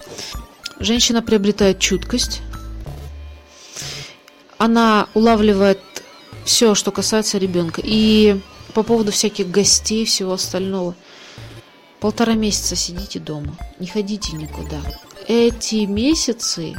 Женщина 0.80 1.22
приобретает 1.22 1.78
чуткость. 1.78 2.42
Она 4.58 5.06
улавливает 5.14 5.80
все, 6.44 6.74
что 6.74 6.90
касается 6.90 7.38
ребенка. 7.38 7.80
И 7.84 8.40
по 8.74 8.82
поводу 8.82 9.12
всяких 9.12 9.48
гостей, 9.52 10.04
всего 10.04 10.32
остального– 10.32 10.96
Полтора 12.02 12.34
месяца 12.34 12.74
сидите 12.74 13.20
дома, 13.20 13.56
не 13.78 13.86
ходите 13.86 14.32
никуда. 14.32 14.80
Эти 15.28 15.84
месяцы 15.84 16.74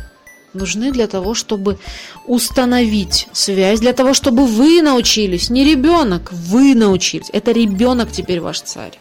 нужны 0.53 0.91
для 0.91 1.07
того, 1.07 1.33
чтобы 1.33 1.79
установить 2.27 3.29
связь, 3.31 3.79
для 3.79 3.93
того, 3.93 4.13
чтобы 4.13 4.45
вы 4.45 4.81
научились, 4.81 5.49
не 5.49 5.63
ребенок, 5.63 6.33
вы 6.33 6.75
научились. 6.75 7.29
Это 7.31 7.53
ребенок 7.53 8.11
теперь 8.11 8.41
ваш 8.41 8.59
царь. 8.59 8.99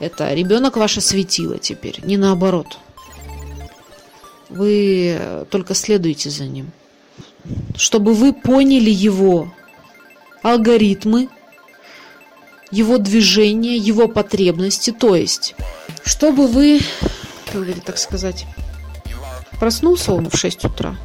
Это 0.00 0.34
ребенок 0.34 0.76
ваше 0.76 1.00
светило 1.00 1.58
теперь, 1.58 2.00
не 2.02 2.16
наоборот. 2.16 2.78
Вы 4.48 5.46
только 5.48 5.74
следуете 5.74 6.28
за 6.28 6.46
ним. 6.46 6.72
Чтобы 7.76 8.14
вы 8.14 8.32
поняли 8.32 8.90
его 8.90 9.54
алгоритмы, 10.42 11.28
его 12.72 12.98
движение, 12.98 13.76
его 13.76 14.08
потребности. 14.08 14.90
То 14.90 15.14
есть, 15.14 15.54
чтобы 16.04 16.48
вы, 16.48 16.80
так 17.84 17.98
сказать, 17.98 18.46
проснулся 19.60 20.12
он 20.12 20.28
в 20.28 20.36
6 20.36 20.64
утра, 20.64 20.96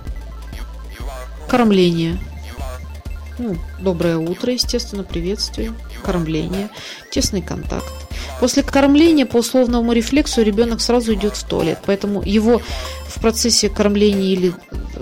кормление, 1.48 2.18
ну, 3.38 3.56
доброе 3.80 4.18
утро, 4.18 4.52
естественно, 4.52 5.04
приветствие, 5.04 5.74
кормление, 6.04 6.70
тесный 7.12 7.44
контакт. 7.44 7.94
После 8.40 8.64
кормления 8.64 9.26
по 9.26 9.38
условному 9.38 9.94
рефлексу 9.94 10.42
ребенок 10.42 10.82
сразу 10.82 11.14
идет 11.14 11.36
в 11.36 11.44
туалет, 11.44 11.80
поэтому 11.86 12.24
его 12.24 12.62
в 13.18 13.22
процессе 13.22 13.70
кормления 13.70 14.34
или 14.34 14.54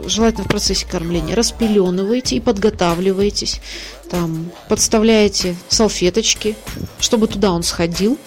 желательно 0.05 0.45
в 0.45 0.47
процессе 0.47 0.86
кормления 0.86 1.36
распеленываете 1.36 2.38
и 2.38 2.39
подготавливаетесь, 2.39 3.61
там 4.09 4.51
подставляете 4.70 5.55
салфеточки, 5.68 6.55
чтобы 6.99 7.28
туда 7.28 7.51
он 7.51 7.63
сходил, 7.63 8.18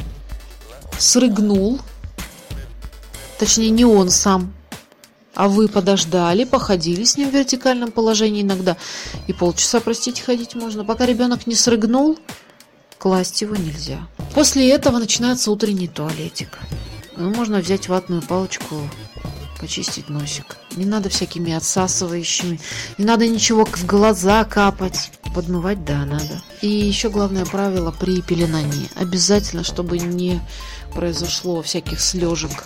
срыгнул, 0.98 1.80
точнее 3.38 3.70
не 3.70 3.84
он 3.84 4.10
сам, 4.10 4.52
а 5.34 5.48
вы 5.48 5.68
подождали, 5.68 6.44
походили 6.44 7.04
с 7.04 7.16
ним 7.16 7.30
в 7.30 7.34
вертикальном 7.34 7.90
положении 7.90 8.42
иногда. 8.42 8.76
И 9.26 9.32
полчаса, 9.32 9.80
простите, 9.80 10.22
ходить 10.22 10.54
можно. 10.54 10.84
Пока 10.84 11.06
ребенок 11.06 11.46
не 11.46 11.54
срыгнул, 11.54 12.18
класть 12.98 13.40
его 13.40 13.56
нельзя. 13.56 14.00
После 14.34 14.68
этого 14.68 14.98
начинается 14.98 15.50
утренний 15.50 15.88
туалетик. 15.88 16.58
Ну, 17.16 17.30
можно 17.30 17.58
взять 17.58 17.88
ватную 17.88 18.22
палочку, 18.22 18.76
почистить 19.58 20.08
носик. 20.08 20.56
Не 20.76 20.84
надо 20.84 21.08
всякими 21.08 21.52
отсасывающими. 21.52 22.60
Не 22.96 23.04
надо 23.04 23.26
ничего 23.26 23.64
в 23.64 23.84
глаза 23.84 24.44
капать. 24.44 25.10
Подмывать, 25.34 25.84
да, 25.84 26.04
надо. 26.04 26.42
И 26.62 26.68
еще 26.68 27.10
главное 27.10 27.44
правило 27.44 27.90
при 27.92 28.22
пеленании. 28.22 28.88
Обязательно, 28.96 29.62
чтобы 29.62 29.98
не 29.98 30.40
произошло 30.94 31.62
всяких 31.62 32.00
слежек 32.00 32.64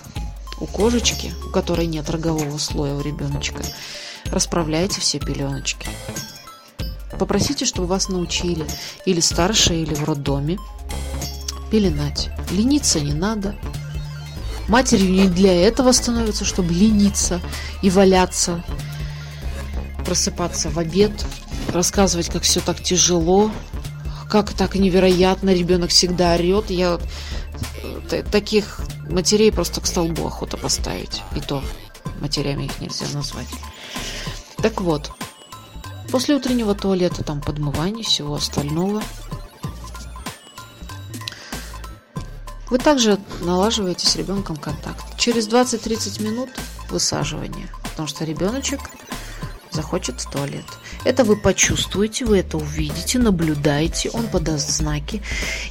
у 0.60 0.66
кожечки, 0.66 1.34
у 1.46 1.50
которой 1.50 1.86
нет 1.86 2.08
рогового 2.08 2.56
слоя 2.58 2.94
у 2.94 3.00
ребеночка, 3.00 3.62
расправляйте 4.26 5.00
все 5.00 5.18
пеленочки. 5.18 5.88
Попросите, 7.18 7.64
чтобы 7.64 7.88
вас 7.88 8.08
научили 8.08 8.64
или 9.04 9.20
старшие, 9.20 9.82
или 9.82 9.94
в 9.94 10.04
роддоме 10.04 10.58
пеленать. 11.70 12.30
Лениться 12.50 13.00
не 13.00 13.12
надо. 13.12 13.56
Матерью 14.72 15.10
не 15.10 15.28
для 15.28 15.52
этого 15.68 15.92
становится, 15.92 16.46
чтобы 16.46 16.72
лениться 16.72 17.42
и 17.82 17.90
валяться, 17.90 18.64
просыпаться 20.06 20.70
в 20.70 20.78
обед, 20.78 21.12
рассказывать, 21.68 22.30
как 22.30 22.40
все 22.40 22.60
так 22.60 22.82
тяжело, 22.82 23.50
как 24.30 24.54
так 24.54 24.76
невероятно, 24.76 25.50
ребенок 25.50 25.90
всегда 25.90 26.32
орет. 26.36 26.70
Я 26.70 26.98
э, 28.12 28.22
таких 28.32 28.80
матерей 29.10 29.52
просто 29.52 29.82
к 29.82 29.86
столбу 29.86 30.26
охота 30.26 30.56
поставить. 30.56 31.20
И 31.36 31.40
то 31.40 31.62
матерями 32.22 32.64
их 32.64 32.80
нельзя 32.80 33.04
назвать. 33.12 33.48
Так 34.62 34.80
вот, 34.80 35.12
после 36.10 36.34
утреннего 36.34 36.74
туалета, 36.74 37.22
там 37.22 37.42
подмывания, 37.42 38.04
всего 38.04 38.36
остального, 38.36 39.02
Вы 42.72 42.78
также 42.78 43.18
налаживаете 43.42 44.06
с 44.06 44.16
ребенком 44.16 44.56
контакт. 44.56 45.04
Через 45.18 45.46
20-30 45.46 46.22
минут 46.22 46.48
высаживания, 46.88 47.68
потому 47.82 48.08
что 48.08 48.24
ребеночек 48.24 48.80
захочет 49.70 50.22
в 50.22 50.30
туалет. 50.30 50.64
Это 51.04 51.24
вы 51.24 51.36
почувствуете, 51.36 52.24
вы 52.24 52.38
это 52.38 52.56
увидите, 52.56 53.18
наблюдаете, 53.18 54.08
он 54.08 54.26
подаст 54.26 54.70
знаки. 54.70 55.20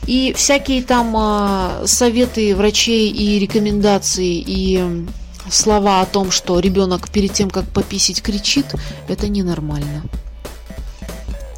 И 0.06 0.32
всякие 0.38 0.84
там 0.84 1.16
э, 1.18 1.88
советы 1.88 2.56
врачей 2.56 3.10
и 3.10 3.40
рекомендации 3.40 4.36
и 4.38 5.04
слова 5.50 6.02
о 6.02 6.06
том, 6.06 6.30
что 6.30 6.60
ребенок 6.60 7.10
перед 7.10 7.34
тем, 7.34 7.50
как 7.50 7.66
пописить, 7.66 8.22
кричит, 8.22 8.76
это 9.08 9.28
ненормально. 9.28 10.04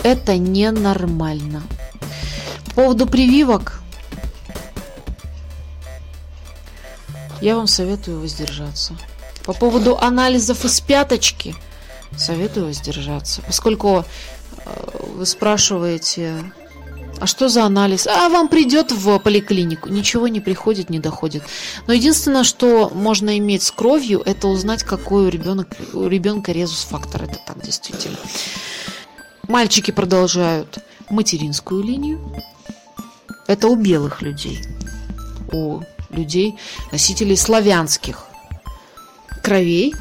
Это 0.04 0.38
ненормально. 0.38 1.64
По 2.68 2.84
поводу 2.84 3.08
прививок, 3.08 3.83
я 7.44 7.56
вам 7.56 7.68
советую 7.68 8.20
воздержаться. 8.20 8.96
По 9.46 9.54
поводу 9.54 9.98
анализов 9.98 10.66
из 10.66 10.82
пяточки– 10.82 11.56
советую 12.18 12.68
воздержаться. 12.68 13.42
Поскольку 13.46 14.06
э, 14.66 14.98
вы 15.16 15.26
спрашиваете, 15.26 16.54
а 17.20 17.28
что 17.28 17.50
за 17.50 17.64
анализ? 17.64 18.08
А 18.08 18.30
вам 18.30 18.48
придет 18.48 18.92
в 18.92 19.20
поликлинику. 19.20 19.90
Ничего 19.90 20.28
не 20.28 20.40
приходит, 20.40 20.90
не 20.90 21.00
доходит. 21.00 21.44
Но 21.88 21.94
единственное, 21.94 22.44
что 22.44 22.92
можно 22.94 23.38
иметь 23.38 23.64
с 23.64 23.72
кровью, 23.72 24.22
это 24.26 24.48
узнать, 24.48 24.84
какой 24.84 25.28
у, 25.28 25.30
ребенок, 25.30 25.68
у 25.94 26.08
ребенка 26.08 26.52
резус-фактор. 26.52 27.24
Это 27.24 27.40
так 27.46 27.62
действительно. 27.62 28.18
Мальчики 29.48 29.92
продолжают 29.92 30.80
материнскую 31.10 31.84
линию. 31.84 32.34
Это 33.48 33.68
у 33.68 33.76
белых 33.76 34.22
людей. 34.22 34.62
У 35.52 35.82
людей, 36.14 36.56
носителей 36.92 37.38
славянских 37.38 38.26
кровей, 39.42 39.94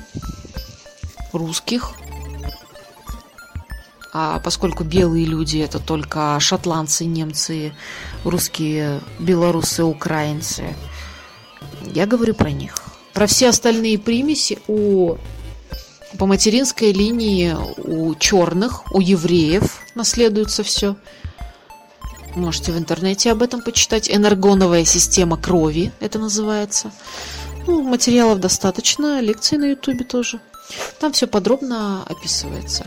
русских, 1.33 1.93
а 4.13 4.41
поскольку 4.41 4.85
белые 4.85 5.25
люди 5.25 5.59
это 5.59 5.79
только 5.79 6.39
шотландцы, 6.39 7.07
немцы, 7.07 7.73
русские, 8.25 9.01
белорусы, 9.19 9.85
украинцы, 9.85 10.77
я 11.95 12.07
говорю 12.07 12.35
про 12.35 12.51
них. 12.51 12.75
Про 13.15 13.27
все 13.27 13.49
остальные 13.49 13.99
примеси 13.99 14.59
у 14.69 15.17
по 16.19 16.27
материнской 16.27 16.93
линии 16.93 17.57
у 17.79 18.15
черных, 18.15 18.93
у 18.93 19.01
евреев 19.01 19.81
наследуется 19.95 20.63
все. 20.63 20.97
Можете 22.35 22.73
в 22.73 22.79
интернете 22.79 23.31
об 23.31 23.43
этом 23.43 23.63
почитать. 23.63 24.11
Энергоновая 24.11 24.85
система 24.85 25.37
крови, 25.37 25.93
это 26.01 26.19
называется. 26.19 26.93
Ну, 27.67 27.83
материалов 27.83 28.41
достаточно, 28.41 29.21
лекции 29.21 29.57
на 29.57 29.67
ютубе 29.67 30.05
тоже. 30.05 30.41
Там 30.99 31.13
все 31.13 31.27
подробно 31.27 32.03
описывается. 32.05 32.87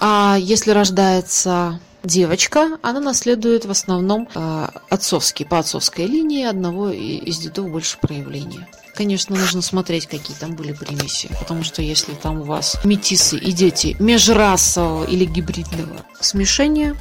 А 0.00 0.36
если 0.38 0.72
рождается 0.72 1.80
девочка, 2.02 2.78
она 2.82 3.00
наследует 3.00 3.64
в 3.64 3.70
основном 3.70 4.28
э, 4.34 4.68
отцовский, 4.88 5.44
по 5.44 5.58
отцовской 5.58 6.06
линии 6.06 6.44
одного 6.44 6.90
из 6.90 7.38
дедов 7.38 7.70
больше 7.70 7.98
проявления. 7.98 8.68
Конечно, 8.94 9.36
нужно 9.36 9.62
смотреть, 9.62 10.06
какие 10.06 10.36
там 10.36 10.54
были 10.56 10.72
примеси, 10.72 11.30
потому 11.38 11.62
что 11.62 11.80
если 11.82 12.12
там 12.14 12.40
у 12.40 12.44
вас 12.44 12.76
метисы 12.84 13.38
и 13.38 13.52
дети 13.52 13.96
межрасового 13.98 15.04
или 15.04 15.24
гибридного 15.24 16.04
смешения, 16.20 16.96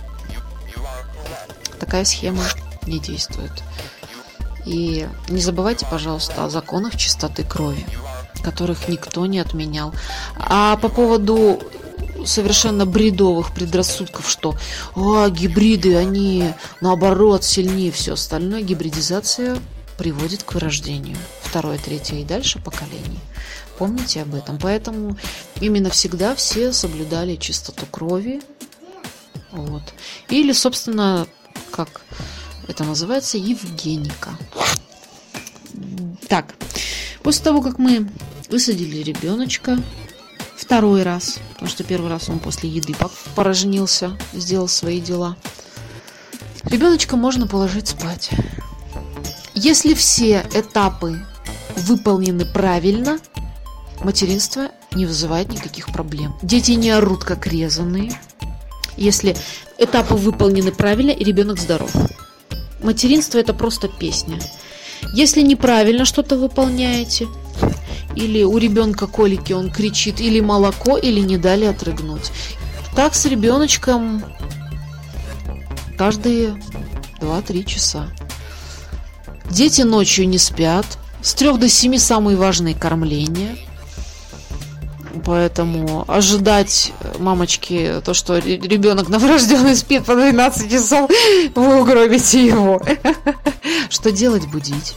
такая 1.80 2.06
схема 2.06 2.44
не 2.86 3.00
действует. 3.00 3.52
И 4.66 5.08
не 5.30 5.42
забывайте, 5.42 5.88
пожалуйста, 5.90 6.46
о 6.46 6.50
законах 6.50 6.96
чистоты 6.98 7.44
крови, 7.44 7.86
которых 8.44 8.88
никто 8.88 9.26
не 9.26 9.40
отменял. 9.40 9.94
А 10.38 10.78
по 10.78 10.90
поводу 10.90 11.60
совершенно 12.26 12.86
бредовых 12.86 13.54
предрассудков, 13.54 14.30
что 14.30 14.56
а, 14.96 15.30
гибриды, 15.30 15.96
они 15.96 16.54
наоборот 16.82 17.44
сильнее 17.44 17.92
все 17.92 18.14
остальное. 18.14 18.62
Гибридизация 18.62 19.58
приводит 19.98 20.44
к 20.44 20.54
вырождению 20.54 21.18
второе, 21.42 21.78
третье 21.78 22.18
и 22.18 22.24
дальше 22.24 22.60
поколений. 22.60 23.20
Помните 23.78 24.22
об 24.22 24.36
этом. 24.36 24.60
Поэтому 24.60 25.18
именно 25.62 25.90
всегда 25.90 26.36
все 26.36 26.74
соблюдали 26.74 27.36
чистоту 27.36 27.86
крови. 27.86 28.42
Вот. 29.52 29.82
Или, 30.30 30.52
собственно, 30.52 31.28
как 31.70 32.02
это 32.68 32.84
называется, 32.84 33.38
Евгеника. 33.38 34.32
Так, 36.28 36.54
после 37.24 37.44
того, 37.44 37.62
как 37.62 37.80
мы 37.80 38.08
высадили 38.50 39.02
ребеночка, 39.02 39.78
второй 40.56 41.04
раз, 41.04 41.40
потому 41.54 41.70
что 41.70 41.84
первый 41.84 42.10
раз 42.10 42.30
он 42.30 42.40
после 42.40 42.70
еды 42.70 42.96
порожнился, 43.36 44.18
сделал 44.34 44.68
свои 44.68 45.02
дела. 45.02 45.36
Ребеночка 46.64 47.16
можно 47.16 47.48
положить 47.48 47.88
спать. 47.88 48.30
Если 49.56 49.94
все 49.94 50.46
этапы 50.54 51.26
выполнены 51.76 52.46
правильно, 52.46 53.20
материнство 54.04 54.70
не 54.94 55.06
вызывает 55.06 55.50
никаких 55.50 55.88
проблем. 55.88 56.38
Дети 56.42 56.72
не 56.72 56.92
орут, 56.92 57.24
как 57.24 57.48
резанные. 57.48 58.12
Если 59.00 59.36
этапы 59.78 60.16
выполнены 60.16 60.72
правильно, 60.74 61.12
и 61.12 61.24
ребенок 61.24 61.58
здоров. 61.58 61.92
Материнство– 62.84 63.38
это 63.40 63.54
просто 63.54 63.88
песня. 63.88 64.40
Если 65.14 65.42
неправильно 65.42 66.04
что-то 66.04 66.38
выполняете, 66.38 67.28
или 68.16 68.44
у 68.44 68.58
ребенка 68.58 69.08
колики, 69.08 69.54
он 69.54 69.72
кричит 69.72 70.20
или 70.20 70.42
молоко, 70.42 70.98
или 70.98 71.22
не 71.22 71.38
дали 71.38 71.64
отрыгнуть. 71.64 72.32
Так 72.94 73.16
с 73.16 73.26
ребеночком 73.26 74.22
каждые 75.98 76.62
2-3 77.22 77.64
часа. 77.64 78.08
Дети 79.50 79.84
ночью 79.84 80.28
не 80.28 80.38
спят. 80.38 80.86
С 81.22 81.34
3 81.36 81.58
до 81.58 81.70
7 81.70 81.98
самые 81.98 82.36
важные 82.36 82.76
кормления. 82.76 83.56
Поэтому 85.26 86.06
ожидать 86.08 86.94
мамочки 87.18 88.02
то, 88.04 88.14
что 88.14 88.38
ребенок 88.38 89.10
новорожденный 89.10 89.76
спит 89.76 90.06
по 90.06 90.16
12 90.16 90.72
часов, 90.72 91.10
вы 91.56 91.82
угробите 91.82 92.46
его. 92.46 92.82
Что 93.90 94.12
делать? 94.12 94.48
Будить. 94.48 94.96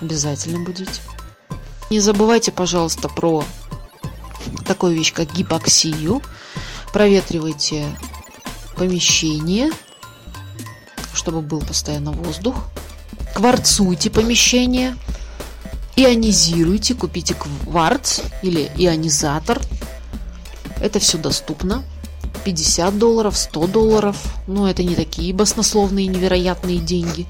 Обязательно 0.00 0.64
будить. 0.64 1.00
Не 1.90 2.00
забывайте, 2.00 2.50
пожалуйста, 2.52 3.08
про 3.08 3.44
такую 4.66 4.94
вещь, 4.94 5.12
как 5.12 5.32
гипоксию. 5.32 6.22
Проветривайте 6.92 7.86
помещение, 8.76 9.70
чтобы 11.14 11.40
был 11.40 11.60
постоянно 11.60 12.12
воздух. 12.12 12.56
Кварцуйте 13.34 14.10
помещение. 14.10 14.96
Ионизируйте, 15.96 16.94
купите 16.94 17.34
кварц 17.34 18.20
или 18.42 18.70
ионизатор. 18.76 19.60
Это 20.80 20.98
все 20.98 21.18
доступно. 21.18 21.84
50 22.44 22.98
долларов, 22.98 23.36
100 23.36 23.66
долларов. 23.68 24.16
Но 24.46 24.68
это 24.68 24.82
не 24.82 24.94
такие 24.94 25.32
баснословные 25.32 26.06
невероятные 26.06 26.78
деньги 26.78 27.26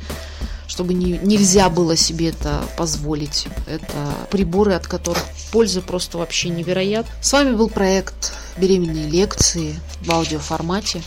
чтобы 0.73 0.95
не, 0.95 1.19
нельзя 1.19 1.69
было 1.69 1.97
себе 1.97 2.31
это 2.31 2.65
позволить. 2.79 3.47
Это 3.67 4.15
приборы, 4.31 4.73
от 4.73 4.87
которых 4.87 5.23
пользы 5.51 5.83
просто 5.83 6.17
вообще 6.17 6.49
невероятно. 6.49 7.13
С 7.21 7.31
вами 7.35 7.55
был 7.55 7.69
проект 7.69 8.33
«Беременные 8.57 9.07
лекции» 9.07 9.79
в 10.01 10.11
аудиоформате 10.11 11.03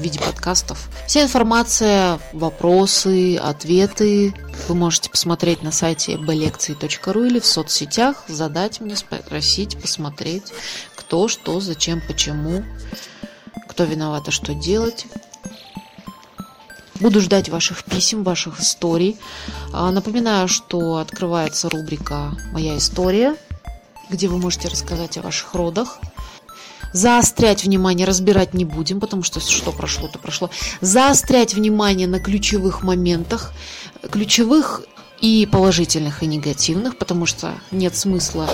в 0.00 0.02
виде 0.02 0.18
подкастов. 0.18 0.88
Вся 1.06 1.22
информация, 1.22 2.18
вопросы, 2.32 3.36
ответы 3.36 4.34
вы 4.66 4.74
можете 4.74 5.10
посмотреть 5.10 5.62
на 5.62 5.70
сайте 5.70 6.16
bлекции.ру 6.16 7.24
или 7.24 7.38
в 7.38 7.46
соцсетях, 7.46 8.24
задать 8.26 8.80
мне, 8.80 8.96
спросить, 8.96 9.80
посмотреть, 9.80 10.52
кто, 10.96 11.28
что, 11.28 11.60
зачем, 11.60 12.00
почему, 12.06 12.64
кто 13.68 13.84
виноват, 13.84 14.28
а 14.28 14.30
что 14.30 14.54
делать. 14.54 15.06
Буду 16.98 17.20
ждать 17.20 17.48
ваших 17.48 17.84
писем, 17.84 18.24
ваших 18.24 18.60
историй. 18.60 19.18
А, 19.72 19.90
напоминаю, 19.90 20.48
что 20.48 20.96
открывается 20.96 21.68
рубрика 21.68 22.32
«Моя 22.52 22.76
история», 22.76 23.36
где 24.10 24.28
вы 24.28 24.38
можете 24.38 24.68
рассказать 24.68 25.16
о 25.18 25.22
ваших 25.22 25.54
родах. 25.54 25.98
Заострять 26.92 27.64
внимание 27.64 28.06
разбирать 28.06 28.54
не 28.54 28.64
будем, 28.64 29.00
потому 29.00 29.22
что 29.22 29.40
что 29.40 29.72
прошло, 29.72 30.08
то 30.08 30.18
прошло. 30.18 30.50
Заострять 30.80 31.54
внимание 31.54 32.08
на 32.08 32.18
ключевых 32.18 32.82
моментах, 32.82 33.52
ключевых 34.10 34.82
и 35.20 35.46
положительных, 35.50 36.22
и 36.22 36.26
негативных, 36.26 36.96
потому 36.96 37.26
что 37.26 37.54
нет 37.70 37.96
смысла 37.96 38.48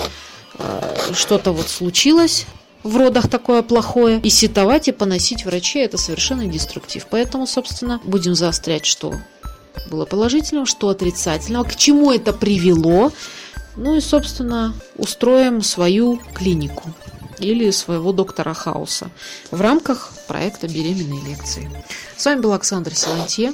э, 0.59 1.13
что-то 1.13 1.51
вот 1.51 1.69
случилось, 1.69 2.45
в 2.83 2.95
родах 2.95 3.29
такое 3.29 3.63
плохое. 3.63 4.19
И 4.21 4.29
ситовать 4.29 4.87
и 4.87 4.91
поносить 4.91 5.45
врачей– 5.45 5.83
это 5.85 5.97
совершенно 5.97 6.45
деструктив. 6.45 7.07
Поэтому, 7.09 7.47
собственно, 7.47 7.99
будем 8.03 8.35
заострять, 8.35 8.85
что 8.85 9.15
было 9.89 10.05
положительного, 10.05 10.65
что 10.65 10.89
отрицательного, 10.89 11.63
к 11.63 11.75
чему 11.75 12.11
это 12.11 12.33
привело. 12.33 13.11
Ну 13.75 13.95
и, 13.95 14.01
собственно, 14.01 14.73
устроим 14.95 15.61
свою 15.61 16.19
клинику 16.33 16.93
или 17.39 17.71
своего 17.71 18.11
доктора 18.11 18.53
Хауса 18.53 19.09
в 19.51 19.61
рамках 19.61 20.11
проекта 20.27 20.67
«Беременные 20.67 21.23
лекции». 21.23 21.69
С 22.15 22.25
вами 22.25 22.41
был 22.41 22.53
Александр 22.53 22.95
Силантье. 22.95 23.53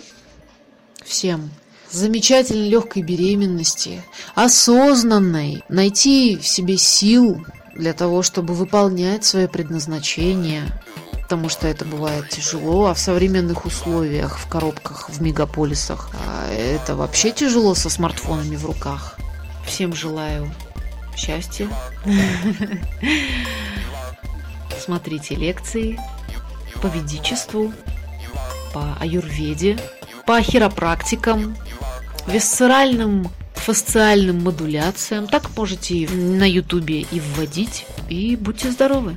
Всем 1.05 1.51
замечательной 1.93 2.69
легкой 2.69 3.03
беременности, 3.03 4.03
осознанной, 4.35 5.63
найти 5.69 6.37
в 6.37 6.47
себе 6.47 6.77
сил 6.77 7.45
для 7.75 7.93
того, 7.93 8.23
чтобы 8.23 8.53
выполнять 8.53 9.23
свое 9.23 9.47
предназначение, 9.47 10.63
потому 11.21 11.49
что 11.49 11.67
это 11.67 11.85
бывает 11.85 12.29
тяжело, 12.29 12.87
а 12.87 12.93
в 12.93 12.99
современных 12.99 13.65
условиях, 13.65 14.37
в 14.39 14.47
коробках, 14.47 15.09
в 15.09 15.21
мегаполисах, 15.21 16.09
а 16.25 16.51
это 16.51 16.95
вообще 16.95 17.31
тяжело 17.31 17.75
со 17.75 17.89
смартфонами 17.89 18.55
в 18.55 18.65
руках. 18.65 19.17
Всем 19.65 19.93
желаю 19.93 20.51
счастья. 21.15 21.69
Смотрите 24.83 25.35
лекции 25.35 25.97
по 26.81 26.87
ведичеству, 26.87 27.71
по 28.73 28.97
аюрведе, 28.99 29.79
по 30.27 30.41
хиропрактикам, 30.41 31.55
висцеральным 32.27 33.29
фасциальным 33.53 34.43
модуляциям. 34.43 35.27
Так 35.27 35.55
можете 35.55 36.09
на 36.09 36.43
ютубе 36.43 36.99
и 36.99 37.21
вводить. 37.21 37.85
И 38.09 38.35
будьте 38.35 38.71
здоровы! 38.71 39.15